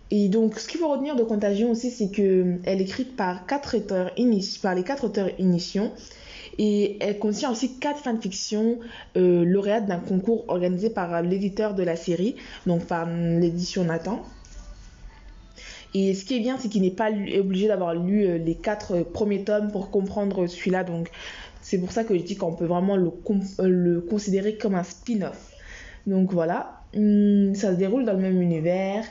Et 0.10 0.28
donc, 0.28 0.58
ce 0.58 0.68
qu'il 0.68 0.80
faut 0.80 0.90
retenir 0.90 1.16
de 1.16 1.24
Contagion 1.24 1.70
aussi, 1.70 1.92
c'est 1.92 2.10
qu'elle 2.10 2.60
est 2.66 2.82
écrite 2.82 3.16
par, 3.16 3.46
quatre 3.46 3.78
auteurs 3.78 4.10
par 4.64 4.74
les 4.74 4.84
quatre 4.84 5.04
auteurs 5.04 5.30
initiaux. 5.38 5.92
Et 6.58 6.98
elle 7.00 7.18
contient 7.20 7.52
aussi 7.52 7.78
quatre 7.80 8.00
fanfictions 8.00 8.80
euh, 9.18 9.44
lauréates 9.46 9.88
d'un 9.88 10.00
concours 10.00 10.46
organisé 10.48 10.90
par 10.90 11.22
l'éditeur 11.22 11.74
de 11.74 11.84
la 11.84 11.96
série, 11.96 12.36
donc 12.66 12.86
par 12.86 13.08
l'édition 13.10 13.84
Nathan. 13.86 14.24
Et 15.94 16.14
ce 16.14 16.24
qui 16.24 16.38
est 16.38 16.40
bien, 16.40 16.58
c'est 16.58 16.70
qu'il 16.70 16.84
n'est 16.84 16.92
pas 16.92 17.10
obligé 17.10 17.68
d'avoir 17.68 17.94
lu 17.96 18.26
euh, 18.26 18.38
les 18.38 18.56
quatre 18.56 19.04
premiers 19.04 19.44
tomes 19.44 19.72
pour 19.72 19.92
comprendre 19.92 20.48
celui-là. 20.48 20.84
Donc, 20.84 21.10
c'est 21.62 21.78
pour 21.78 21.92
ça 21.92 22.04
que 22.04 22.18
je 22.18 22.24
dis 22.24 22.36
qu'on 22.36 22.54
peut 22.54 22.66
vraiment 22.66 22.96
le, 22.96 23.12
euh, 23.60 23.68
le 23.68 24.02
considérer 24.02 24.56
comme 24.56 24.76
un 24.76 24.84
spin-off. 24.84 25.52
Donc 26.08 26.32
voilà, 26.32 26.82
hum, 26.96 27.54
ça 27.54 27.72
se 27.72 27.78
déroule 27.78 28.06
dans 28.06 28.14
le 28.14 28.20
même 28.20 28.42
univers. 28.42 29.06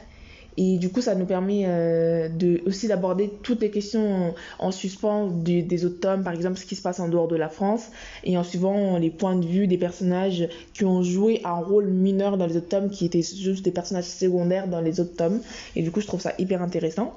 Et 0.56 0.78
du 0.78 0.90
coup, 0.90 1.00
ça 1.00 1.14
nous 1.14 1.26
permet 1.26 1.64
euh, 1.66 2.28
de, 2.28 2.60
aussi 2.66 2.88
d'aborder 2.88 3.30
toutes 3.42 3.60
les 3.60 3.70
questions 3.70 4.34
en, 4.58 4.70
suspens 4.70 5.28
des 5.28 5.84
autres 5.84 6.00
tomes, 6.00 6.22
par 6.22 6.32
exemple 6.32 6.58
ce 6.58 6.66
qui 6.66 6.76
se 6.76 6.82
passe 6.82 7.00
en 7.00 7.08
dehors 7.08 7.28
de 7.28 7.36
la 7.36 7.48
France, 7.48 7.90
et 8.24 8.36
en 8.36 8.44
suivant 8.44 8.98
les 8.98 9.10
points 9.10 9.36
de 9.36 9.46
vue 9.46 9.66
des 9.66 9.78
personnages 9.78 10.48
qui 10.74 10.84
ont 10.84 11.02
joué 11.02 11.40
un 11.44 11.54
rôle 11.54 11.88
mineur 11.88 12.36
dans 12.36 12.46
les 12.46 12.56
autres 12.56 12.68
tomes, 12.68 12.90
qui 12.90 13.04
étaient 13.04 13.22
juste 13.22 13.64
des 13.64 13.70
personnages 13.70 14.04
secondaires 14.04 14.68
dans 14.68 14.80
les 14.80 15.00
autres 15.00 15.16
tomes. 15.16 15.40
Et 15.76 15.82
du 15.82 15.90
coup, 15.90 16.00
je 16.00 16.06
trouve 16.06 16.20
ça 16.20 16.34
hyper 16.38 16.62
intéressant. 16.62 17.14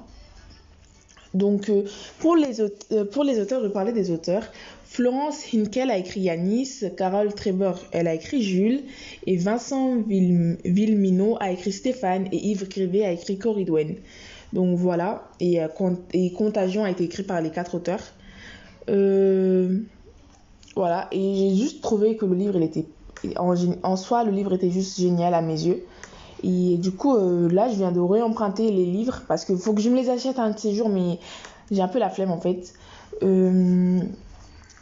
Donc, 1.34 1.68
euh, 1.68 1.82
pour, 2.20 2.36
les, 2.36 2.60
euh, 2.60 3.04
pour 3.04 3.24
les 3.24 3.40
auteurs, 3.40 3.62
je 3.62 3.68
parlais 3.68 3.92
des 3.92 4.10
auteurs. 4.10 4.44
Florence 4.84 5.52
Hinkel 5.52 5.90
a 5.90 5.98
écrit 5.98 6.20
Yanis, 6.20 6.84
Carole 6.96 7.34
Trevor, 7.34 7.80
elle 7.90 8.06
a 8.06 8.14
écrit 8.14 8.42
Jules, 8.42 8.82
et 9.26 9.36
Vincent 9.36 9.96
Villemino 10.06 11.36
a 11.40 11.50
écrit 11.50 11.72
Stéphane, 11.72 12.28
et 12.30 12.36
Yves 12.36 12.68
Crivet 12.68 13.04
a 13.04 13.10
écrit 13.10 13.36
Corridwen. 13.36 13.96
Donc 14.52 14.78
voilà, 14.78 15.28
et, 15.40 15.60
euh, 15.60 15.66
et, 16.12 16.32
Contagion 16.32 16.84
a 16.84 16.90
été 16.90 17.02
écrit 17.02 17.24
par 17.24 17.40
les 17.40 17.50
quatre 17.50 17.74
auteurs. 17.74 18.12
voilà, 20.76 21.08
et 21.10 21.34
j'ai 21.34 21.56
juste 21.56 21.82
trouvé 21.82 22.16
que 22.16 22.24
le 22.24 22.36
livre, 22.36 22.62
était, 22.62 22.86
en, 23.36 23.96
soi, 23.96 24.22
le 24.22 24.30
livre 24.30 24.54
était 24.54 24.70
juste 24.70 25.00
génial 25.00 25.34
à 25.34 25.42
mes 25.42 25.60
yeux. 25.60 25.82
Et 26.42 26.76
du 26.78 26.92
coup, 26.92 27.16
euh, 27.16 27.48
là, 27.48 27.68
je 27.68 27.76
viens 27.76 27.92
de 27.92 28.00
réemprunter 28.00 28.70
les 28.70 28.84
livres 28.84 29.22
parce 29.28 29.44
qu'il 29.44 29.56
faut 29.56 29.72
que 29.72 29.80
je 29.80 29.90
me 29.90 29.96
les 29.96 30.10
achète 30.10 30.38
un 30.38 30.50
de 30.50 30.58
ces 30.58 30.74
jours, 30.74 30.88
mais 30.88 31.18
j'ai 31.70 31.82
un 31.82 31.88
peu 31.88 31.98
la 31.98 32.10
flemme 32.10 32.30
en 32.30 32.40
fait. 32.40 32.74
Euh, 33.22 34.00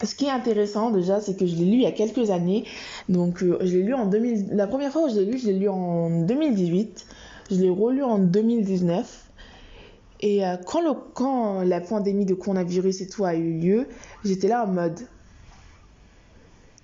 ce 0.03 0.15
qui 0.15 0.25
est 0.25 0.31
intéressant 0.31 0.91
déjà, 0.91 1.21
c'est 1.21 1.37
que 1.37 1.47
je 1.47 1.55
l'ai 1.55 1.65
lu 1.65 1.73
il 1.75 1.83
y 1.83 1.87
a 1.87 1.93
quelques 1.93 2.31
années. 2.31 2.65
Donc, 3.09 3.43
euh, 3.43 3.59
je 3.61 3.77
l'ai 3.77 3.83
lu 3.83 3.95
en 3.95 4.07
2000. 4.07 4.49
La 4.53 4.67
première 4.67 4.91
fois 4.91 5.05
où 5.05 5.09
je 5.09 5.21
l'ai 5.21 5.25
lu, 5.27 5.39
je 5.39 5.47
l'ai 5.47 5.59
lu 5.59 5.69
en 5.69 6.23
2018. 6.23 7.07
Je 7.51 7.57
l'ai 7.57 7.71
relu 7.71 8.03
en 8.03 8.19
2019. 8.19 9.19
Et 10.25 10.43
quand, 10.67 10.81
le, 10.81 10.93
quand 11.15 11.63
la 11.63 11.81
pandémie 11.81 12.25
de 12.25 12.35
coronavirus 12.35 13.01
et 13.01 13.09
tout 13.09 13.25
a 13.25 13.35
eu 13.35 13.59
lieu, 13.59 13.89
j'étais 14.25 14.47
là 14.47 14.65
en 14.65 14.69
mode 14.69 15.01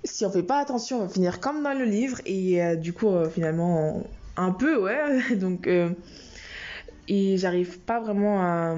si 0.02 0.26
on 0.26 0.30
fait 0.30 0.42
pas 0.42 0.58
attention, 0.58 0.98
on 0.98 1.00
va 1.02 1.08
finir 1.08 1.38
comme 1.38 1.62
dans 1.62 1.72
le 1.72 1.84
livre. 1.84 2.18
Et 2.26 2.76
du 2.76 2.92
coup, 2.92 3.12
finalement, 3.32 4.02
un 4.38 4.52
peu, 4.52 4.80
ouais. 4.80 5.34
Donc, 5.36 5.66
euh, 5.66 5.90
et 7.08 7.36
j'arrive 7.36 7.78
pas 7.80 8.00
vraiment 8.00 8.40
à, 8.40 8.76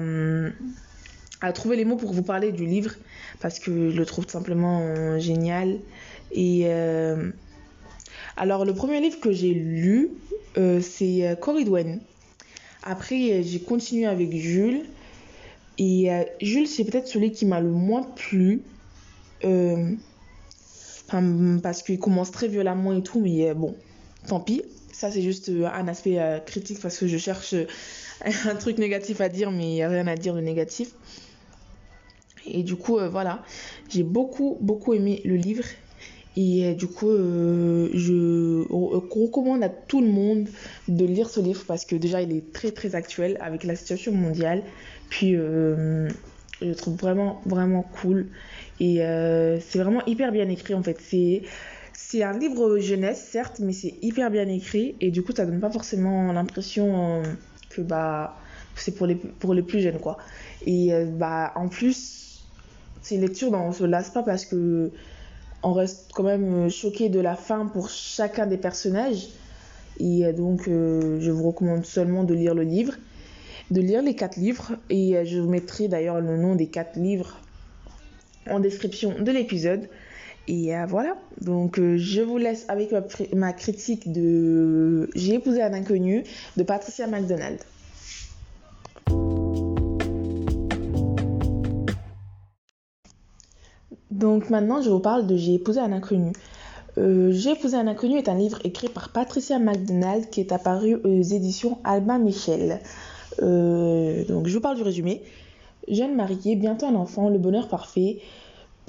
à, 1.41 1.53
trouver 1.53 1.75
les 1.75 1.85
mots 1.85 1.97
pour 1.97 2.13
vous 2.13 2.23
parler 2.23 2.51
du 2.51 2.65
livre 2.65 2.91
parce 3.39 3.59
que 3.59 3.89
je 3.89 3.97
le 3.97 4.05
trouve 4.05 4.25
tout 4.25 4.31
simplement 4.31 4.81
euh, 4.81 5.19
génial. 5.19 5.79
Et 6.31 6.63
euh, 6.65 7.31
alors, 8.37 8.65
le 8.65 8.73
premier 8.73 8.99
livre 8.99 9.19
que 9.19 9.31
j'ai 9.31 9.53
lu, 9.53 10.09
c'est 10.81 11.37
Corridwen. 11.39 12.01
Après, 12.83 13.43
j'ai 13.43 13.59
continué 13.59 14.05
avec 14.05 14.31
Jules. 14.35 14.83
Et 15.77 16.09
Jules, 16.41 16.67
c'est 16.67 16.85
peut-être 16.85 17.07
celui 17.07 17.31
qui 17.31 17.45
m'a 17.45 17.59
le 17.59 17.69
moins 17.69 18.03
plu. 18.03 18.61
parce 21.61 21.83
qu'il 21.83 21.99
commence 21.99 22.31
très 22.31 22.47
violemment 22.47 22.93
et 22.93 23.03
tout, 23.03 23.19
mais 23.19 23.53
bon, 23.53 23.75
tant 24.27 24.39
pis. 24.39 24.63
Ça, 25.01 25.09
c'est 25.09 25.23
juste 25.23 25.49
euh, 25.49 25.65
un 25.65 25.87
aspect 25.87 26.19
euh, 26.19 26.37
critique 26.37 26.79
parce 26.79 26.95
que 26.95 27.07
je 27.07 27.17
cherche 27.17 27.55
euh, 27.55 27.65
un 28.45 28.53
truc 28.53 28.77
négatif 28.77 29.19
à 29.19 29.29
dire, 29.29 29.49
mais 29.49 29.63
il 29.63 29.73
n'y 29.73 29.81
a 29.81 29.89
rien 29.89 30.05
à 30.05 30.15
dire 30.15 30.35
de 30.35 30.41
négatif. 30.41 30.91
Et 32.45 32.61
du 32.61 32.75
coup, 32.75 32.99
voilà, 33.09 33.43
j'ai 33.89 34.03
beaucoup, 34.03 34.59
beaucoup 34.61 34.93
aimé 34.93 35.19
le 35.25 35.37
livre. 35.37 35.63
Et 36.37 36.75
du 36.75 36.85
coup, 36.87 37.09
je 37.09 38.63
recommande 38.69 39.63
à 39.63 39.69
tout 39.69 40.01
le 40.01 40.07
monde 40.07 40.47
de 40.87 41.05
lire 41.05 41.29
ce 41.29 41.39
livre 41.39 41.63
parce 41.67 41.85
que 41.85 41.95
déjà, 41.95 42.21
il 42.21 42.31
est 42.35 42.53
très, 42.53 42.71
très 42.71 42.93
actuel 42.93 43.37
avec 43.41 43.63
la 43.63 43.75
situation 43.75 44.11
mondiale. 44.11 44.63
Puis, 45.09 45.33
je 45.33 46.07
le 46.61 46.75
trouve 46.75 46.95
vraiment, 46.95 47.41
vraiment 47.45 47.83
cool. 48.01 48.27
Et 48.79 48.97
c'est 49.61 49.79
vraiment 49.79 50.03
hyper 50.05 50.31
bien 50.31 50.47
écrit 50.49 50.73
en 50.73 50.81
fait. 50.83 50.97
C'est 50.99 51.43
c'est 51.93 52.23
un 52.23 52.37
livre 52.37 52.79
jeunesse, 52.79 53.25
certes, 53.31 53.59
mais 53.59 53.73
c'est 53.73 53.95
hyper 54.01 54.31
bien 54.31 54.47
écrit 54.47 54.95
et 55.01 55.11
du 55.11 55.23
coup, 55.23 55.33
ça 55.35 55.45
donne 55.45 55.59
pas 55.59 55.71
forcément 55.71 56.31
l'impression 56.33 57.21
euh, 57.21 57.23
que 57.69 57.81
bah, 57.81 58.37
c'est 58.75 58.95
pour 58.95 59.07
les, 59.07 59.15
pour 59.15 59.53
les 59.53 59.61
plus 59.61 59.81
jeunes, 59.81 59.99
quoi. 59.99 60.17
Et 60.65 60.93
euh, 60.93 61.05
bah, 61.05 61.51
en 61.55 61.67
plus, 61.67 62.43
c'est 63.01 63.15
une 63.15 63.21
lecture 63.21 63.51
dont 63.51 63.61
on 63.61 63.71
se 63.71 63.83
lasse 63.83 64.09
pas 64.09 64.23
parce 64.23 64.45
que 64.45 64.91
on 65.63 65.73
reste 65.73 66.11
quand 66.13 66.23
même 66.23 66.69
choqué 66.69 67.09
de 67.09 67.19
la 67.19 67.35
fin 67.35 67.67
pour 67.67 67.89
chacun 67.89 68.47
des 68.47 68.57
personnages. 68.57 69.27
Et 69.99 70.33
donc, 70.33 70.63
je 70.65 71.29
vous 71.29 71.43
recommande 71.43 71.85
seulement 71.85 72.23
de 72.23 72.33
lire 72.33 72.55
le 72.55 72.63
livre, 72.63 72.93
de 73.69 73.79
lire 73.79 74.01
les 74.01 74.15
quatre 74.15 74.37
livres. 74.37 74.71
Et 74.89 75.23
je 75.23 75.39
vous 75.39 75.49
mettrai 75.49 75.87
d'ailleurs 75.87 76.19
le 76.19 76.35
nom 76.35 76.55
des 76.55 76.65
quatre 76.65 76.97
livres 76.97 77.37
en 78.49 78.59
description 78.59 79.13
de 79.19 79.31
l'épisode. 79.31 79.87
Et 80.47 80.75
euh, 80.75 80.85
voilà, 80.87 81.15
donc 81.39 81.77
euh, 81.77 81.97
je 81.97 82.21
vous 82.21 82.37
laisse 82.37 82.65
avec 82.67 82.93
ma, 83.33 83.53
critique 83.53 84.11
de 84.11 85.09
J'ai 85.15 85.35
épousé 85.35 85.61
un 85.61 85.73
inconnu 85.73 86.23
de 86.57 86.63
Patricia 86.63 87.05
McDonald. 87.05 87.59
Donc 94.09 94.49
maintenant, 94.49 94.81
je 94.81 94.89
vous 94.89 94.99
parle 94.99 95.27
de 95.27 95.37
J'ai 95.37 95.55
épousé 95.55 95.79
un 95.79 95.91
inconnu. 95.91 96.33
Euh, 96.97 97.31
J'ai 97.31 97.51
épousé 97.51 97.77
un 97.77 97.87
inconnu 97.87 98.17
est 98.17 98.27
un 98.27 98.35
livre 98.35 98.59
écrit 98.63 98.89
par 98.89 99.09
Patricia 99.09 99.59
McDonald 99.59 100.29
qui 100.29 100.41
est 100.41 100.51
apparu 100.51 100.95
aux 100.95 101.21
éditions 101.21 101.77
Albin 101.83 102.17
Michel. 102.17 102.81
donc 103.39 104.47
je 104.47 104.53
vous 104.53 104.61
parle 104.61 104.75
du 104.75 104.83
résumé. 104.83 105.21
Jeune 105.87 106.15
mariée, 106.15 106.55
bientôt 106.55 106.87
un 106.87 106.95
enfant, 106.95 107.29
le 107.29 107.37
bonheur 107.37 107.67
parfait. 107.67 108.19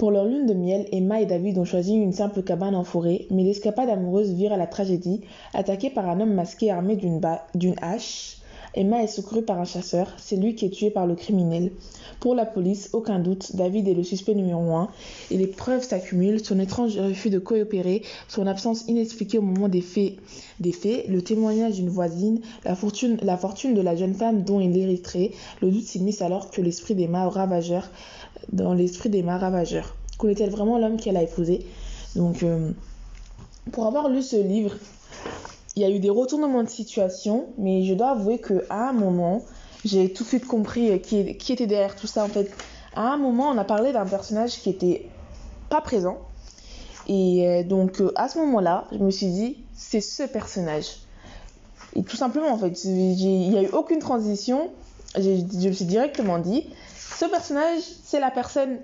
Pour 0.03 0.11
leur 0.11 0.25
lune 0.25 0.45
de 0.45 0.53
miel, 0.53 0.85
Emma 0.91 1.21
et 1.21 1.25
David 1.25 1.57
ont 1.57 1.63
choisi 1.63 1.93
une 1.93 2.11
simple 2.11 2.43
cabane 2.43 2.75
en 2.75 2.83
forêt, 2.83 3.25
mais 3.31 3.45
l'escapade 3.45 3.87
amoureuse 3.87 4.33
vire 4.33 4.51
à 4.51 4.57
la 4.57 4.67
tragédie. 4.67 5.21
Attaquée 5.53 5.89
par 5.89 6.09
un 6.09 6.19
homme 6.19 6.33
masqué 6.33 6.69
armé 6.71 6.97
d'une 6.97 7.75
hache, 7.81 8.39
Emma 8.75 9.01
est 9.01 9.07
secourue 9.07 9.43
par 9.43 9.61
un 9.61 9.65
chasseur, 9.65 10.11
c'est 10.17 10.35
lui 10.35 10.55
qui 10.55 10.65
est 10.65 10.71
tué 10.71 10.89
par 10.89 11.07
le 11.07 11.15
criminel. 11.15 11.71
Pour 12.19 12.35
la 12.35 12.45
police, 12.45 12.89
aucun 12.91 13.19
doute, 13.19 13.55
David 13.55 13.87
est 13.87 13.93
le 13.93 14.03
suspect 14.03 14.33
numéro 14.33 14.75
un, 14.75 14.89
et 15.31 15.37
les 15.37 15.47
preuves 15.47 15.83
s'accumulent, 15.83 16.43
son 16.43 16.59
étrange 16.59 16.97
refus 16.97 17.29
de 17.29 17.39
coopérer, 17.39 18.01
son 18.27 18.45
absence 18.45 18.85
inexpliquée 18.89 19.37
au 19.37 19.43
moment 19.43 19.69
des 19.69 19.81
faits, 19.81 20.15
le 20.59 21.19
témoignage 21.21 21.75
d'une 21.75 21.89
voisine, 21.89 22.41
la 22.65 22.75
fortune, 22.75 23.17
la 23.21 23.37
fortune 23.37 23.73
de 23.73 23.81
la 23.81 23.95
jeune 23.95 24.15
femme 24.15 24.43
dont 24.43 24.59
il 24.59 24.75
hériterait, 24.77 25.31
le 25.61 25.71
doute 25.71 25.85
s'immisce 25.85 26.21
alors 26.21 26.49
que 26.49 26.61
l'esprit 26.61 26.95
d'Emma 26.95 27.29
ravageur 27.29 27.89
dans 28.51 28.73
l'esprit 28.73 29.09
des 29.09 29.21
ravageurs. 29.21 29.95
Connaît-elle 30.17 30.49
vraiment 30.49 30.77
l'homme 30.77 30.97
qu'elle 30.97 31.17
a 31.17 31.23
épousé? 31.23 31.65
Donc, 32.15 32.43
euh, 32.43 32.71
pour 33.71 33.87
avoir 33.87 34.09
lu 34.09 34.21
ce 34.21 34.35
livre, 34.35 34.75
il 35.75 35.81
y 35.81 35.85
a 35.85 35.89
eu 35.89 35.99
des 35.99 36.09
retournements 36.09 36.63
de 36.63 36.69
situation, 36.69 37.47
mais 37.57 37.83
je 37.83 37.93
dois 37.93 38.11
avouer 38.11 38.39
qu'à 38.39 38.89
un 38.89 38.93
moment, 38.93 39.41
j'ai 39.85 40.13
tout 40.13 40.23
de 40.23 40.27
suite 40.27 40.45
compris 40.45 41.01
qui, 41.01 41.35
qui, 41.37 41.53
était 41.53 41.67
derrière 41.67 41.95
tout 41.95 42.07
ça. 42.07 42.23
En 42.23 42.27
fait, 42.27 42.51
à 42.95 43.13
un 43.13 43.17
moment, 43.17 43.49
on 43.49 43.57
a 43.57 43.63
parlé 43.63 43.91
d'un 43.91 44.05
personnage 44.05 44.59
qui 44.59 44.69
était 44.69 45.07
pas 45.69 45.81
présent. 45.81 46.19
Et 47.07 47.47
euh, 47.47 47.63
donc, 47.63 47.99
euh, 47.99 48.11
à 48.15 48.29
ce 48.29 48.37
moment-là, 48.39 48.85
je 48.91 48.97
me 48.97 49.11
suis 49.11 49.27
dit, 49.27 49.57
c'est 49.75 50.01
ce 50.01 50.23
personnage. 50.23 50.85
Et 51.95 52.03
tout 52.03 52.15
simplement, 52.15 52.51
en 52.51 52.57
fait, 52.57 52.83
il 52.85 53.49
n'y 53.49 53.57
a 53.57 53.63
eu 53.63 53.69
aucune 53.69 53.99
transition. 53.99 54.69
Je 55.15 55.67
me 55.67 55.73
suis 55.73 55.85
directement 55.85 56.39
dit, 56.39 56.65
ce 56.97 57.25
personnage, 57.25 57.81
c'est 58.03 58.19
la 58.19 58.31
personne 58.31 58.79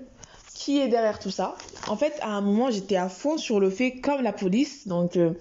qui 0.54 0.78
est 0.78 0.88
derrière 0.88 1.18
tout 1.18 1.30
ça. 1.30 1.56
En 1.88 1.96
fait, 1.96 2.18
à 2.20 2.28
un 2.28 2.40
moment, 2.40 2.70
j'étais 2.70 2.96
à 2.96 3.08
fond 3.08 3.38
sur 3.38 3.60
le 3.60 3.70
fait, 3.70 3.92
comme 4.00 4.22
la 4.22 4.32
police, 4.32 4.86
donc, 4.86 5.16
euh, 5.16 5.32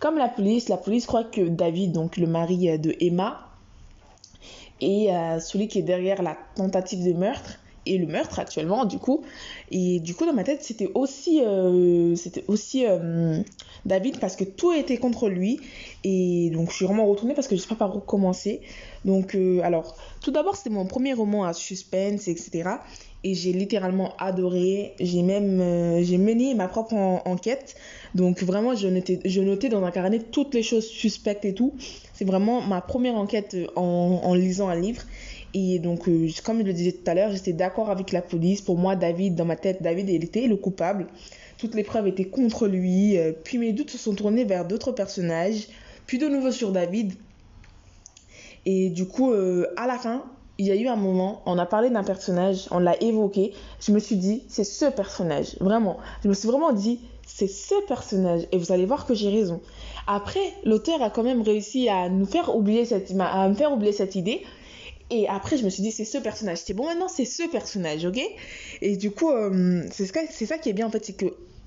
comme 0.00 0.18
la 0.18 0.28
police, 0.28 0.68
la 0.68 0.76
police 0.76 1.06
croit 1.06 1.24
que 1.24 1.42
David, 1.42 1.92
donc 1.92 2.16
le 2.16 2.26
mari 2.26 2.68
euh, 2.68 2.76
de 2.76 2.94
Emma, 3.00 3.48
est 4.80 5.14
euh, 5.14 5.38
celui 5.38 5.68
qui 5.68 5.78
est 5.78 5.82
derrière 5.82 6.22
la 6.22 6.36
tentative 6.56 7.04
de 7.04 7.12
meurtre 7.12 7.58
et 7.86 7.98
le 7.98 8.06
meurtre 8.06 8.38
actuellement 8.38 8.84
du 8.84 8.98
coup 8.98 9.22
et 9.70 10.00
du 10.00 10.14
coup 10.14 10.26
dans 10.26 10.32
ma 10.32 10.44
tête 10.44 10.62
c'était 10.62 10.90
aussi 10.94 11.40
c'était 12.16 12.44
aussi 12.48 12.84
David 13.84 14.18
parce 14.20 14.36
que 14.36 14.44
tout 14.44 14.72
était 14.72 14.96
contre 14.96 15.28
lui 15.28 15.60
et 16.02 16.50
donc 16.50 16.70
je 16.70 16.76
suis 16.76 16.86
vraiment 16.86 17.06
retournée 17.06 17.34
parce 17.34 17.48
que 17.48 17.56
je 17.56 17.60
sais 17.60 17.68
pas 17.68 17.74
par 17.74 17.96
où 17.96 18.00
commencer 18.00 18.60
donc 19.04 19.36
alors 19.62 19.96
tout 20.24 20.30
d'abord, 20.30 20.56
c'était 20.56 20.70
mon 20.70 20.86
premier 20.86 21.12
roman 21.12 21.44
à 21.44 21.52
suspense, 21.52 22.28
etc. 22.28 22.70
Et 23.24 23.34
j'ai 23.34 23.52
littéralement 23.52 24.14
adoré. 24.18 24.94
J'ai 24.98 25.20
même 25.20 25.60
euh, 25.60 26.02
j'ai 26.02 26.16
mené 26.16 26.54
ma 26.54 26.66
propre 26.66 26.94
enquête. 26.94 27.76
Donc 28.14 28.42
vraiment, 28.42 28.74
je 28.74 28.88
notais, 28.88 29.20
je 29.26 29.42
notais 29.42 29.68
dans 29.68 29.84
un 29.84 29.90
carnet 29.90 30.20
toutes 30.20 30.54
les 30.54 30.62
choses 30.62 30.86
suspectes 30.86 31.44
et 31.44 31.52
tout. 31.52 31.74
C'est 32.14 32.24
vraiment 32.24 32.62
ma 32.62 32.80
première 32.80 33.16
enquête 33.16 33.52
euh, 33.52 33.66
en, 33.76 34.20
en 34.24 34.34
lisant 34.34 34.70
un 34.70 34.80
livre. 34.80 35.02
Et 35.54 35.78
donc, 35.78 36.08
euh, 36.08 36.28
comme 36.44 36.58
je 36.58 36.64
le 36.64 36.72
disais 36.72 36.92
tout 36.92 37.08
à 37.08 37.14
l'heure, 37.14 37.30
j'étais 37.30 37.52
d'accord 37.52 37.90
avec 37.90 38.12
la 38.12 38.22
police. 38.22 38.60
Pour 38.60 38.76
moi, 38.76 38.96
David, 38.96 39.36
dans 39.36 39.44
ma 39.44 39.56
tête, 39.56 39.82
David, 39.82 40.08
il 40.08 40.24
était 40.24 40.46
le 40.46 40.56
coupable. 40.56 41.06
Toutes 41.58 41.74
les 41.74 41.84
preuves 41.84 42.08
étaient 42.08 42.24
contre 42.24 42.66
lui. 42.66 43.16
puis 43.44 43.58
mes 43.58 43.72
doutes 43.72 43.90
se 43.90 43.98
sont 43.98 44.14
tournés 44.14 44.44
vers 44.44 44.66
d'autres 44.66 44.92
personnages. 44.92 45.68
Puis 46.06 46.18
de 46.18 46.26
nouveau 46.26 46.50
sur 46.50 46.72
David. 46.72 47.14
Et 48.66 48.90
du 48.90 49.06
coup, 49.06 49.32
euh, 49.32 49.66
à 49.76 49.86
la 49.86 49.98
fin, 49.98 50.24
il 50.58 50.66
y 50.66 50.70
a 50.70 50.76
eu 50.76 50.86
un 50.86 50.96
moment, 50.96 51.42
on 51.46 51.58
a 51.58 51.66
parlé 51.66 51.90
d'un 51.90 52.04
personnage, 52.04 52.66
on 52.70 52.78
l'a 52.78 53.00
évoqué. 53.02 53.52
Je 53.80 53.92
me 53.92 53.98
suis 53.98 54.16
dit, 54.16 54.44
c'est 54.48 54.64
ce 54.64 54.86
personnage, 54.86 55.56
vraiment. 55.60 55.98
Je 56.22 56.28
me 56.28 56.34
suis 56.34 56.48
vraiment 56.48 56.72
dit, 56.72 57.00
c'est 57.26 57.48
ce 57.48 57.74
personnage. 57.86 58.42
Et 58.52 58.58
vous 58.58 58.72
allez 58.72 58.86
voir 58.86 59.06
que 59.06 59.14
j'ai 59.14 59.30
raison. 59.30 59.60
Après, 60.06 60.52
l'auteur 60.64 61.02
a 61.02 61.10
quand 61.10 61.22
même 61.22 61.42
réussi 61.42 61.88
à 61.88 62.08
nous 62.08 62.26
faire 62.26 62.54
oublier 62.54 62.84
cette, 62.84 63.12
à 63.18 63.48
me 63.48 63.54
faire 63.54 63.72
oublier 63.72 63.92
cette 63.92 64.14
idée. 64.14 64.42
Et 65.10 65.28
après, 65.28 65.56
je 65.56 65.64
me 65.64 65.70
suis 65.70 65.82
dit, 65.82 65.92
c'est 65.92 66.04
ce 66.04 66.18
personnage. 66.18 66.58
C'est 66.64 66.74
bon, 66.74 66.86
maintenant, 66.86 67.08
c'est 67.08 67.24
ce 67.24 67.48
personnage, 67.48 68.04
ok? 68.04 68.20
Et 68.80 68.96
du 68.96 69.10
coup, 69.10 69.30
euh, 69.30 69.84
c'est 69.92 70.46
ça 70.46 70.58
qui 70.58 70.70
est 70.70 70.72
bien, 70.72 70.86
en 70.86 70.90
fait, 70.90 71.04
c'est 71.04 71.16
que 71.16 71.26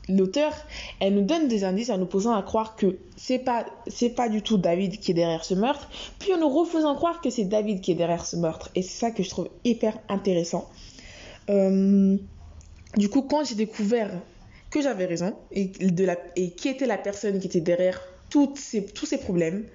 l'auteur, 0.10 0.54
elle 1.00 1.14
nous 1.16 1.22
donne 1.22 1.48
des 1.48 1.64
indices 1.64 1.90
en 1.90 1.98
nous 1.98 2.06
posant 2.06 2.34
à 2.34 2.42
croire 2.42 2.76
que 2.76 2.98
c'est 3.16 3.40
pas 3.40 3.66
c'est 3.88 4.10
pas 4.10 4.30
du 4.30 4.42
tout 4.42 4.58
David 4.58 5.00
qui 5.00 5.12
est 5.12 5.14
derrière 5.14 5.44
ce 5.44 5.54
meurtre, 5.54 5.90
puis 6.20 6.34
en 6.34 6.38
nous 6.38 6.50
refaisant 6.50 6.96
croire 6.96 7.22
que 7.22 7.30
c'est 7.30 7.46
David 7.46 7.82
qui 7.82 7.92
est 7.92 7.96
derrière 7.96 8.26
ce 8.26 8.36
meurtre. 8.38 8.70
Et 8.76 8.82
c'est 8.82 8.98
ça 9.00 9.12
que 9.12 9.24
je 9.24 9.30
trouve 9.30 9.50
hyper 9.66 10.00
intéressant. 10.10 10.70
Euh, 11.50 12.18
du 12.96 13.10
coup, 13.10 13.22
quand 13.22 13.46
j'ai 13.46 13.56
découvert 13.56 14.12
que 14.70 14.82
j'avais 14.82 15.06
raison 15.06 15.34
et, 15.52 15.66
de 15.66 16.06
la, 16.06 16.18
et 16.36 16.52
qui 16.52 16.70
était 16.70 16.86
la 16.86 16.98
personne 16.98 17.40
qui 17.40 17.48
était 17.48 17.62
derrière 17.62 18.02
toutes 18.30 18.58
ces, 18.58 18.86
tous 18.86 19.06
ces 19.06 19.18
problèmes, 19.18 19.66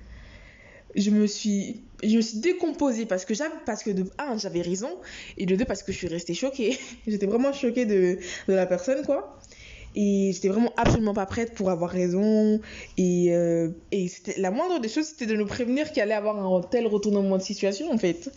je 0.95 1.11
me 1.11 1.27
suis 1.27 1.83
je 2.03 2.17
me 2.17 2.21
suis 2.21 2.39
décomposée 2.39 3.07
parce 3.07 3.25
que 3.25 3.35
j'avais 3.35 3.55
parce 3.67 3.83
que 3.83 3.91
de 3.91 4.05
un 4.19 4.37
j'avais 4.37 4.63
raison 4.63 4.91
et 5.39 5.47
de 5.47 5.57
deux 5.57 5.65
parce 5.65 5.83
que 5.83 5.93
je 5.93 5.99
suis 5.99 6.09
restée 6.09 6.35
choquée 6.35 6.79
j'étais 7.07 7.27
vraiment 7.27 7.53
choquée 7.53 7.87
de, 7.87 8.19
de 8.49 8.53
la 8.53 8.67
personne 8.67 9.05
quoi 9.05 9.39
et 9.95 10.31
j'étais 10.33 10.49
vraiment 10.49 10.73
absolument 10.77 11.15
pas 11.15 11.27
prête 11.27 11.55
pour 11.55 11.71
avoir 11.71 11.91
raison. 11.91 12.61
Et, 12.97 13.35
euh, 13.35 13.69
et 13.91 14.11
la 14.39 14.51
moindre 14.51 14.81
des 14.81 14.89
choses, 14.89 15.07
c'était 15.07 15.27
de 15.27 15.37
nous 15.37 15.47
prévenir 15.47 15.93
qu'il 15.93 16.03
allait 16.03 16.15
avoir 16.15 16.39
un 16.39 16.61
tel 16.63 16.87
retournement 16.87 17.37
de 17.37 17.43
situation, 17.43 17.93
en 17.93 17.99
fait. 17.99 18.31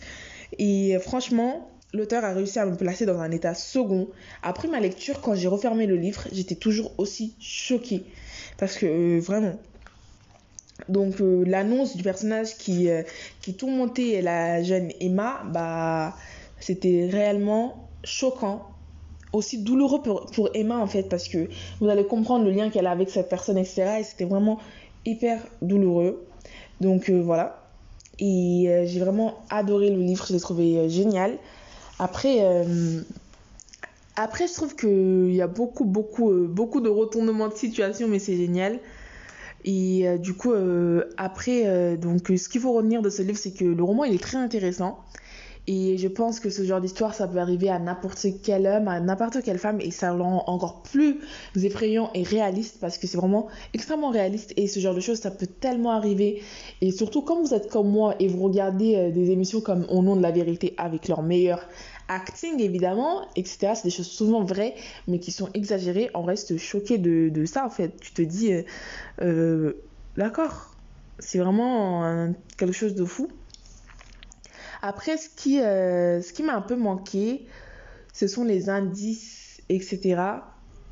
Et 0.58 0.98
franchement, 1.00 1.70
l'auteur 1.92 2.24
a 2.24 2.32
réussi 2.32 2.58
à 2.58 2.66
me 2.66 2.76
placer 2.76 3.06
dans 3.06 3.20
un 3.20 3.30
état 3.30 3.54
second. 3.54 4.08
Après 4.42 4.68
ma 4.68 4.80
lecture, 4.80 5.20
quand 5.20 5.34
j'ai 5.34 5.48
refermé 5.48 5.86
le 5.86 5.96
livre, 5.96 6.24
j'étais 6.32 6.54
toujours 6.54 6.92
aussi 6.98 7.34
choquée. 7.40 8.04
Parce 8.58 8.76
que 8.76 8.86
euh, 8.86 9.20
vraiment. 9.20 9.58
Donc 10.88 11.20
euh, 11.20 11.44
l'annonce 11.46 11.96
du 11.96 12.02
personnage 12.02 12.56
qui, 12.56 12.88
qui 13.40 13.54
tourmentait 13.54 14.20
la 14.22 14.62
jeune 14.62 14.90
Emma, 15.00 15.42
bah, 15.52 16.14
c'était 16.60 17.08
réellement 17.10 17.88
choquant. 18.04 18.62
Aussi 19.32 19.58
douloureux 19.58 20.00
pour, 20.00 20.26
pour, 20.26 20.48
Emma 20.54 20.78
en 20.78 20.86
fait 20.86 21.02
parce 21.10 21.28
que 21.28 21.48
vous 21.80 21.88
allez 21.88 22.06
comprendre 22.06 22.44
le 22.44 22.52
lien 22.52 22.70
qu'elle 22.70 22.86
a 22.86 22.92
avec 22.92 23.10
cette 23.10 23.28
personne 23.28 23.58
etc 23.58 23.96
et 24.00 24.02
c'était 24.02 24.24
vraiment 24.24 24.58
hyper 25.04 25.40
douloureux. 25.60 26.24
Donc 26.80 27.10
euh, 27.10 27.20
voilà. 27.20 27.62
Et 28.18 28.66
euh, 28.68 28.86
j'ai 28.86 29.00
vraiment 29.00 29.34
adoré 29.50 29.90
le 29.90 30.00
livre 30.00 30.24
je 30.26 30.32
l'ai 30.32 30.40
trouvé 30.40 30.78
euh, 30.78 30.88
génial. 30.88 31.38
Après 31.98 32.38
après 34.16 34.46
je 34.46 34.54
trouve 34.54 34.76
qu'il 34.76 35.34
y 35.34 35.42
a 35.42 35.46
beaucoup 35.46 35.84
beaucoup 35.84 36.30
beaucoup 36.46 36.80
de 36.80 36.88
retournements 36.88 37.48
de 37.48 37.54
situation 37.54 38.06
mais 38.06 38.18
c'est 38.18 38.36
génial 38.36 38.78
et 39.66 40.18
du 40.18 40.34
coup 40.34 40.52
après 41.16 41.96
donc 41.96 42.28
ce 42.28 42.48
qu'il 42.48 42.60
faut 42.60 42.72
retenir 42.72 43.02
de 43.02 43.10
ce 43.10 43.22
livre 43.22 43.38
c'est 43.38 43.52
que 43.52 43.64
le 43.64 43.82
roman 43.82 44.04
il 44.04 44.14
est 44.14 44.22
très 44.22 44.38
intéressant 44.38 45.04
et 45.68 45.98
je 45.98 46.06
pense 46.06 46.38
que 46.38 46.48
ce 46.48 46.62
genre 46.62 46.80
d'histoire, 46.80 47.12
ça 47.12 47.26
peut 47.26 47.38
arriver 47.38 47.68
à 47.68 47.80
n'importe 47.80 48.24
quel 48.42 48.66
homme, 48.66 48.86
à 48.86 49.00
n'importe 49.00 49.42
quelle 49.42 49.58
femme, 49.58 49.80
et 49.80 49.90
ça 49.90 50.12
rend 50.12 50.44
encore 50.46 50.82
plus 50.82 51.18
effrayant 51.56 52.10
et 52.14 52.22
réaliste 52.22 52.78
parce 52.80 52.98
que 52.98 53.08
c'est 53.08 53.16
vraiment 53.16 53.48
extrêmement 53.74 54.10
réaliste. 54.10 54.52
Et 54.56 54.68
ce 54.68 54.78
genre 54.78 54.94
de 54.94 55.00
choses, 55.00 55.18
ça 55.18 55.32
peut 55.32 55.46
tellement 55.46 55.90
arriver. 55.90 56.42
Et 56.82 56.92
surtout, 56.92 57.22
quand 57.22 57.40
vous 57.42 57.52
êtes 57.52 57.68
comme 57.68 57.90
moi 57.90 58.14
et 58.20 58.28
vous 58.28 58.44
regardez 58.44 58.94
euh, 58.94 59.10
des 59.10 59.30
émissions 59.30 59.60
comme 59.60 59.86
Au 59.90 60.02
nom 60.02 60.14
de 60.14 60.22
la 60.22 60.30
vérité 60.30 60.74
avec 60.78 61.08
leur 61.08 61.22
meilleur 61.22 61.66
acting, 62.08 62.60
évidemment, 62.60 63.26
etc., 63.36 63.72
c'est 63.74 63.84
des 63.84 63.90
choses 63.90 64.10
souvent 64.10 64.44
vraies, 64.44 64.74
mais 65.08 65.18
qui 65.18 65.32
sont 65.32 65.48
exagérées. 65.54 66.10
On 66.14 66.22
reste 66.22 66.56
choqué 66.56 66.98
de, 66.98 67.28
de 67.28 67.44
ça, 67.44 67.64
en 67.66 67.70
fait. 67.70 67.98
Tu 68.00 68.12
te 68.12 68.22
dis, 68.22 68.52
euh, 68.52 68.62
euh 69.22 69.72
d'accord, 70.16 70.74
c'est 71.18 71.38
vraiment 71.38 72.32
quelque 72.56 72.72
chose 72.72 72.94
de 72.94 73.04
fou. 73.04 73.28
Après, 74.82 75.16
ce 75.16 75.28
qui, 75.28 75.60
euh, 75.60 76.22
ce 76.22 76.32
qui 76.32 76.42
m'a 76.42 76.54
un 76.54 76.62
peu 76.62 76.76
manqué, 76.76 77.46
ce 78.12 78.26
sont 78.26 78.44
les 78.44 78.68
indices, 78.68 79.60
etc. 79.68 80.22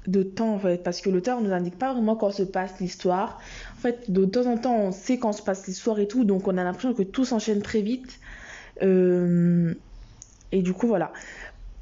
de 0.07 0.23
temps 0.23 0.55
en 0.55 0.59
fait 0.59 0.83
parce 0.83 1.01
que 1.01 1.09
l'auteur 1.09 1.41
nous 1.41 1.53
indique 1.53 1.79
pas 1.79 1.93
vraiment 1.93 2.17
quand 2.17 2.31
se 2.31 2.43
passe 2.43 2.81
l'histoire. 2.81 3.41
En 3.79 3.81
fait, 3.81 4.11
de 4.11 4.25
temps 4.25 4.47
en 4.47 4.59
temps, 4.59 4.77
on 4.77 4.93
sait 4.93 5.19
quand 5.19 5.33
se 5.33 5.43
passe 5.43 5.67
l'histoire 5.67 5.99
et 6.01 6.09
tout, 6.09 6.25
donc 6.25 6.49
on 6.49 6.59
a 6.59 6.65
l'impression 6.65 6.93
que 6.93 7.03
tout 7.03 7.25
s'enchaîne 7.25 7.63
très 7.63 7.83
vite. 7.83 8.19
Euh, 8.83 9.75
et 10.53 10.63
du 10.63 10.73
coup, 10.73 10.87
voilà. 10.87 11.13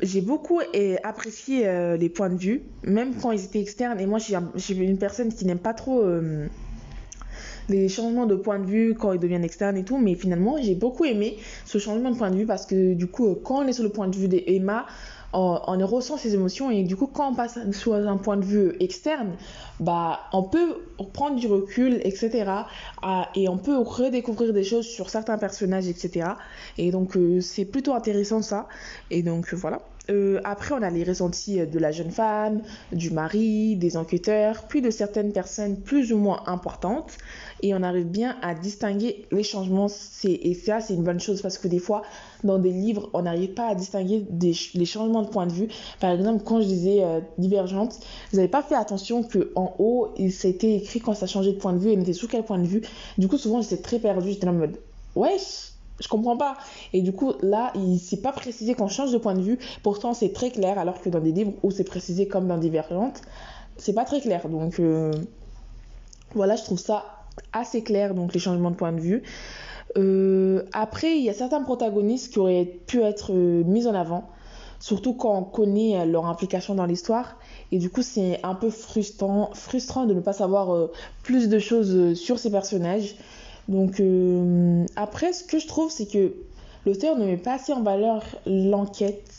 J'ai 0.01 0.21
beaucoup 0.21 0.61
apprécié 1.05 1.69
euh, 1.69 1.97
les 1.97 2.09
points 2.09 2.31
de 2.31 2.37
vue, 2.37 2.63
même 2.83 3.15
quand 3.15 3.31
ils 3.31 3.45
étaient 3.45 3.61
externes. 3.61 4.01
Et 4.01 4.07
moi, 4.07 4.19
j'ai 4.19 4.75
une 4.75 4.99
personne 4.99 5.33
qui 5.33 5.45
n'aime 5.45 5.61
pas 5.61 5.75
trop 5.75 6.03
euh, 6.03 6.49
les 7.69 7.89
changements 7.89 8.27
de 8.27 8.35
point 8.35 8.59
de 8.59 8.67
vue 8.67 8.95
quand 8.95 9.13
ils 9.13 9.21
deviennent 9.21 9.45
externes 9.45 9.77
et 9.77 9.85
tout. 9.85 9.99
Mais 9.99 10.17
finalement, 10.17 10.57
j'ai 10.61 10.75
beaucoup 10.75 11.05
aimé 11.05 11.37
ce 11.65 11.79
changement 11.79 12.11
de 12.11 12.17
point 12.17 12.31
de 12.31 12.37
vue 12.37 12.47
parce 12.47 12.67
que 12.67 12.95
du 12.95 13.07
coup, 13.07 13.37
quand 13.45 13.63
on 13.63 13.69
est 13.69 13.73
sur 13.73 13.85
le 13.85 13.91
point 13.91 14.09
de 14.09 14.17
vue 14.17 14.27
d'Emma, 14.27 14.87
on, 15.33 15.87
ressent 15.87 16.17
ses 16.17 16.35
émotions 16.35 16.71
et 16.71 16.83
du 16.85 16.97
coup 16.97 17.07
quand 17.07 17.31
on 17.31 17.35
passe 17.35 17.59
sur 17.73 17.95
un 17.95 18.17
point 18.17 18.37
de 18.37 18.45
vue 18.45 18.77
externe 18.81 19.33
bah 19.81 20.21
on 20.33 20.43
peut 20.43 20.77
prendre 21.13 21.37
du 21.37 21.47
recul 21.47 22.01
etc 22.05 22.51
et 23.35 23.49
on 23.49 23.59
peut 23.59 23.79
redécouvrir 23.79 24.53
des 24.53 24.65
choses 24.65 24.87
sur 24.87 25.11
certains 25.11 25.39
personnages 25.39 25.89
etc 25.89 26.33
et 26.79 26.91
donc 26.91 27.17
euh, 27.17 27.41
c'est 27.41 27.65
plutôt 27.65 27.95
intéressant 27.95 28.43
ça. 28.43 28.69
Et 29.11 29.23
donc 29.23 29.53
voilà 29.55 29.81
euh, 30.11 30.41
après, 30.43 30.75
on 30.75 30.83
a 30.83 30.91
les 30.91 31.05
ressentis 31.05 31.65
de 31.65 31.79
la 31.79 31.93
jeune 31.93 32.11
femme, 32.11 32.63
du 32.93 33.11
mari, 33.11 33.77
des 33.77 33.97
enquêteurs, 33.97 34.65
puis 34.69 34.83
de 34.83 34.91
certaines 34.91 35.33
personnes 35.33 35.77
plus 35.77 36.13
ou 36.13 36.19
moins 36.19 36.43
importantes. 36.47 37.13
Et 37.63 37.73
on 37.75 37.83
arrive 37.83 38.07
bien 38.07 38.37
à 38.43 38.55
distinguer 38.55 39.27
les 39.31 39.45
changements. 39.45 39.87
Et 40.25 40.55
ça, 40.55 40.81
c'est 40.81 40.95
une 40.95 41.05
bonne 41.05 41.21
chose 41.21 41.41
parce 41.41 41.59
que 41.59 41.69
des 41.69 41.79
fois, 41.79 42.03
dans 42.43 42.59
des 42.59 42.73
livres, 42.73 43.11
on 43.13 43.23
n'arrive 43.23 43.55
pas 43.55 43.69
à 43.69 43.75
distinguer 43.75 44.27
les 44.41 44.85
changements 44.85 45.23
de 45.23 45.29
point 45.29 45.47
de 45.47 45.53
vue. 45.53 45.69
Par 46.01 46.11
exemple, 46.11 46.43
quand 46.45 46.61
je 46.61 46.67
disais 46.67 47.05
euh, 47.05 47.21
divergente, 47.39 48.01
vous 48.33 48.37
n'avez 48.37 48.49
pas 48.49 48.63
fait 48.63 48.75
attention 48.75 49.23
qu'en 49.23 49.75
haut, 49.79 50.09
il 50.17 50.33
s'était 50.33 50.75
écrit 50.75 51.01
quand 51.01 51.15
ça 51.15 51.29
changeait 51.29 51.53
de 51.53 51.59
point 51.59 51.73
de 51.73 51.79
vue 51.79 51.93
et 51.93 51.97
on 51.97 52.01
était 52.01 52.13
sous 52.13 52.27
quel 52.27 52.45
point 52.45 52.59
de 52.59 52.67
vue. 52.67 52.83
Du 53.19 53.29
coup, 53.29 53.39
souvent, 53.39 53.63
j'étais 53.63 53.81
très 53.81 54.01
perdue. 54.01 54.31
J'étais 54.31 54.49
en 54.49 54.55
mode, 54.55 54.79
wesh 55.15 55.72
je 56.03 56.09
comprends 56.09 56.37
pas. 56.37 56.57
Et 56.93 57.01
du 57.01 57.13
coup, 57.13 57.33
là, 57.43 57.73
il 57.75 57.99
s'est 57.99 58.21
pas 58.21 58.33
précisé 58.33 58.75
qu'on 58.75 58.89
change 58.89 59.13
de 59.13 59.19
point 59.19 59.35
de 59.35 59.41
vue. 59.41 59.59
Pourtant, 59.83 60.15
c'est 60.15 60.33
très 60.33 60.51
clair, 60.51 60.79
alors 60.79 61.01
que 61.01 61.09
dans 61.09 61.21
des 61.21 61.33
livres 61.33 61.53
où 61.63 61.71
c'est 61.71 61.85
précisé 61.85 62.27
comme 62.27 62.49
dans 62.49 62.59
Divergente, 62.59 63.23
c'est 63.77 63.93
pas 63.93 64.05
très 64.05 64.21
clair. 64.21 64.49
Donc, 64.49 64.81
euh, 64.81 65.13
voilà, 66.35 66.57
je 66.57 66.65
trouve 66.65 66.79
ça 66.79 67.05
assez 67.53 67.83
clair, 67.83 68.15
donc 68.15 68.35
les 68.35 68.41
changements 68.41 68.71
de 68.71 68.77
point 68.77 68.93
de 68.93 69.01
vue. 69.01 69.23
Euh, 69.97 70.63
après, 70.73 71.17
il 71.17 71.23
y 71.23 71.31
a 71.31 71.35
certains 71.35 71.63
protagonistes 71.63 72.33
qui 72.33 72.39
auraient 72.39 72.81
pu 72.87 73.03
être 73.03 73.33
euh, 73.33 73.63
mis 73.65 73.87
en 73.87 73.95
avant, 73.95 74.29
surtout 74.81 75.15
quand 75.15 75.39
on 75.39 75.45
connaît 75.45 76.05
leur 76.07 76.27
implication 76.27 76.75
dans 76.75 76.87
l'histoire. 76.87 77.37
Et 77.71 77.79
du 77.79 77.91
coup, 77.91 78.03
c'est 78.03 78.41
un 78.43 78.55
peu 78.55 78.71
frustrant, 78.71 79.51
frustrant 79.55 80.07
de 80.07 80.15
ne 80.15 80.21
pas 80.21 80.33
savoir 80.33 80.89
plus 81.23 81.49
de 81.49 81.59
choses 81.59 82.15
sur 82.15 82.39
ces 82.39 82.51
personnages. 82.51 83.15
Donc 83.69 84.01
euh, 84.01 84.85
après, 84.97 85.33
ce 85.33 85.45
que 85.45 85.59
je 85.59 85.67
trouve, 85.67 85.91
c'est 85.91 86.11
que 86.11 86.35
l'auteur 86.87 87.17
ne 87.17 87.25
met 87.25 87.37
pas 87.37 87.55
assez 87.55 87.73
en 87.73 87.83
valeur 87.83 88.25
l'enquête. 88.47 89.31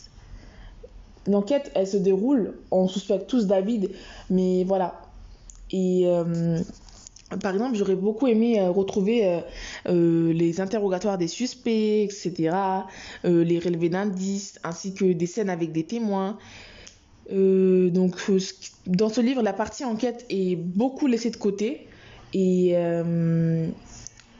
L'enquête, 1.26 1.70
elle 1.74 1.86
se 1.86 1.96
déroule, 1.96 2.54
on 2.70 2.86
suspecte 2.86 3.26
tous 3.26 3.46
David, 3.46 3.90
mais 4.28 4.64
voilà. 4.64 5.00
Et 5.70 6.02
euh, 6.04 6.60
par 7.42 7.54
exemple, 7.54 7.76
j'aurais 7.76 7.96
beaucoup 7.96 8.26
aimé 8.26 8.60
euh, 8.60 8.70
retrouver 8.70 9.40
les 9.86 10.60
interrogatoires 10.60 11.16
des 11.16 11.28
suspects, 11.28 12.04
etc., 12.04 12.56
les 13.24 13.58
relevés 13.58 13.88
d'indices, 13.88 14.58
ainsi 14.64 14.94
que 14.94 15.12
des 15.12 15.26
scènes 15.26 15.50
avec 15.50 15.72
des 15.72 15.84
témoins. 15.84 16.38
donc, 17.30 18.16
dans 18.86 19.08
ce 19.08 19.20
livre, 19.22 19.42
la 19.42 19.54
partie 19.54 19.84
enquête 19.84 20.26
est 20.28 20.56
beaucoup 20.56 21.06
laissée 21.06 21.30
de 21.30 21.36
côté. 21.36 21.86
Et 22.34 22.74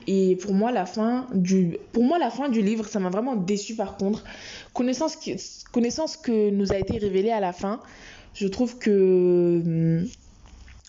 et 0.06 0.37
pour 0.37 0.52
moi, 0.52 0.73
la 0.73 0.87
fin 0.87 1.26
du, 1.34 1.78
pour 1.92 2.04
moi, 2.04 2.18
la 2.18 2.30
fin 2.30 2.49
du 2.49 2.62
livre, 2.62 2.87
ça 2.87 3.00
m'a 3.00 3.11
vraiment 3.11 3.37
déçu 3.37 3.75
par 3.75 3.96
contre. 3.96 4.25
Connaissance, 4.73 5.18
connaissance 5.73 6.16
que 6.16 6.50
nous 6.50 6.73
a 6.73 6.76
été 6.76 6.99
révélée 6.99 7.30
à 7.30 7.40
la 7.40 7.52
fin, 7.52 7.80
je 8.34 8.46
trouve 8.49 8.78
que 8.78 10.04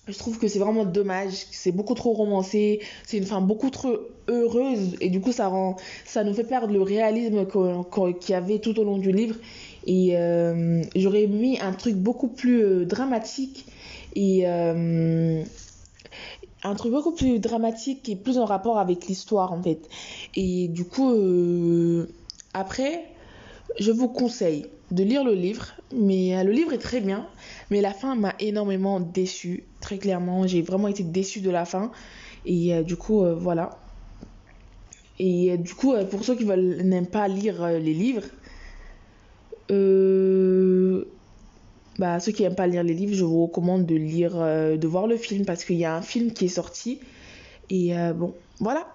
je 0.07 0.17
trouve 0.17 0.37
que 0.37 0.47
c'est 0.47 0.59
vraiment 0.59 0.85
dommage, 0.85 1.33
c'est 1.51 1.71
beaucoup 1.71 1.95
trop 1.95 2.13
romancé, 2.13 2.79
c'est 3.05 3.17
une 3.17 3.25
fin 3.25 3.41
beaucoup 3.41 3.69
trop 3.69 3.97
heureuse. 4.27 4.95
Et 5.01 5.09
du 5.09 5.19
coup 5.19 5.31
ça 5.31 5.47
rend 5.47 5.77
ça 6.05 6.23
nous 6.23 6.33
fait 6.33 6.43
perdre 6.43 6.71
le 6.71 6.81
réalisme 6.81 7.45
qu'il 7.47 8.29
y 8.29 8.33
avait 8.33 8.59
tout 8.59 8.79
au 8.79 8.83
long 8.83 8.97
du 8.97 9.11
livre. 9.11 9.35
Et 9.87 10.17
euh, 10.17 10.81
j'aurais 10.95 11.27
mis 11.27 11.59
un 11.59 11.71
truc 11.71 11.95
beaucoup 11.95 12.27
plus 12.27 12.63
euh, 12.63 12.85
dramatique. 12.85 13.65
Et 14.15 14.43
euh, 14.45 15.43
un 16.65 16.75
truc 16.75 16.91
beaucoup 16.91 17.11
plus 17.11 17.39
dramatique 17.39 18.09
et 18.09 18.15
plus 18.15 18.37
en 18.37 18.45
rapport 18.45 18.79
avec 18.79 19.05
l'histoire 19.07 19.53
en 19.53 19.61
fait. 19.61 19.87
Et 20.35 20.67
du 20.67 20.85
coup, 20.85 21.11
euh, 21.11 22.07
après, 22.53 23.05
je 23.79 23.91
vous 23.91 24.07
conseille 24.07 24.65
de 24.91 25.03
lire 25.03 25.23
le 25.23 25.33
livre, 25.33 25.67
mais 25.95 26.35
euh, 26.35 26.43
le 26.43 26.51
livre 26.51 26.73
est 26.73 26.79
très 26.79 27.01
bien, 27.01 27.27
mais 27.69 27.81
la 27.81 27.93
fin 27.93 28.15
m'a 28.15 28.33
énormément 28.39 28.99
déçu, 28.99 29.63
très 29.79 29.97
clairement, 29.97 30.47
j'ai 30.47 30.61
vraiment 30.61 30.87
été 30.87 31.03
déçue 31.03 31.41
de 31.41 31.51
la 31.51 31.65
fin, 31.65 31.91
et 32.45 32.73
euh, 32.73 32.83
du 32.83 32.95
coup, 32.95 33.23
voilà. 33.37 33.77
Et 35.17 35.57
du 35.57 35.73
coup, 35.73 35.93
pour 36.11 36.25
ceux 36.25 36.35
qui 36.35 36.43
n'aiment 36.43 37.07
pas 37.07 37.29
lire 37.29 37.65
les 37.69 37.93
livres, 37.93 38.25
bah, 41.97 42.19
ceux 42.19 42.31
qui 42.31 42.43
n'aiment 42.43 42.55
pas 42.55 42.67
lire 42.67 42.83
les 42.83 42.93
livres, 42.93 43.13
je 43.13 43.23
vous 43.23 43.43
recommande 43.45 43.85
de 43.85 43.95
lire, 43.95 44.33
euh, 44.35 44.77
de 44.77 44.87
voir 44.87 45.07
le 45.07 45.17
film 45.17 45.45
parce 45.45 45.63
qu'il 45.63 45.77
y 45.77 45.85
a 45.85 45.95
un 45.95 46.01
film 46.01 46.31
qui 46.31 46.45
est 46.45 46.49
sorti. 46.49 46.99
Et 47.69 47.97
euh, 47.97 48.13
bon, 48.13 48.33
voilà. 48.59 48.87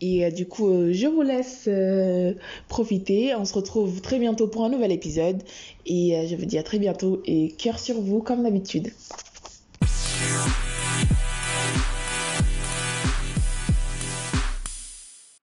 Et 0.00 0.24
euh, 0.24 0.30
du 0.30 0.46
coup, 0.46 0.68
je 0.92 1.06
vous 1.06 1.22
laisse 1.22 1.68
profiter. 2.68 3.34
On 3.34 3.44
se 3.44 3.54
retrouve 3.54 4.00
très 4.00 4.18
bientôt 4.18 4.46
pour 4.46 4.64
un 4.64 4.68
nouvel 4.68 4.92
épisode. 4.92 5.42
Et 5.86 6.26
je 6.28 6.36
vous 6.36 6.44
dis 6.44 6.58
à 6.58 6.62
très 6.62 6.78
bientôt 6.78 7.22
et 7.24 7.52
cœur 7.52 7.78
sur 7.78 8.00
vous 8.00 8.20
comme 8.20 8.42
d'habitude. 8.42 8.92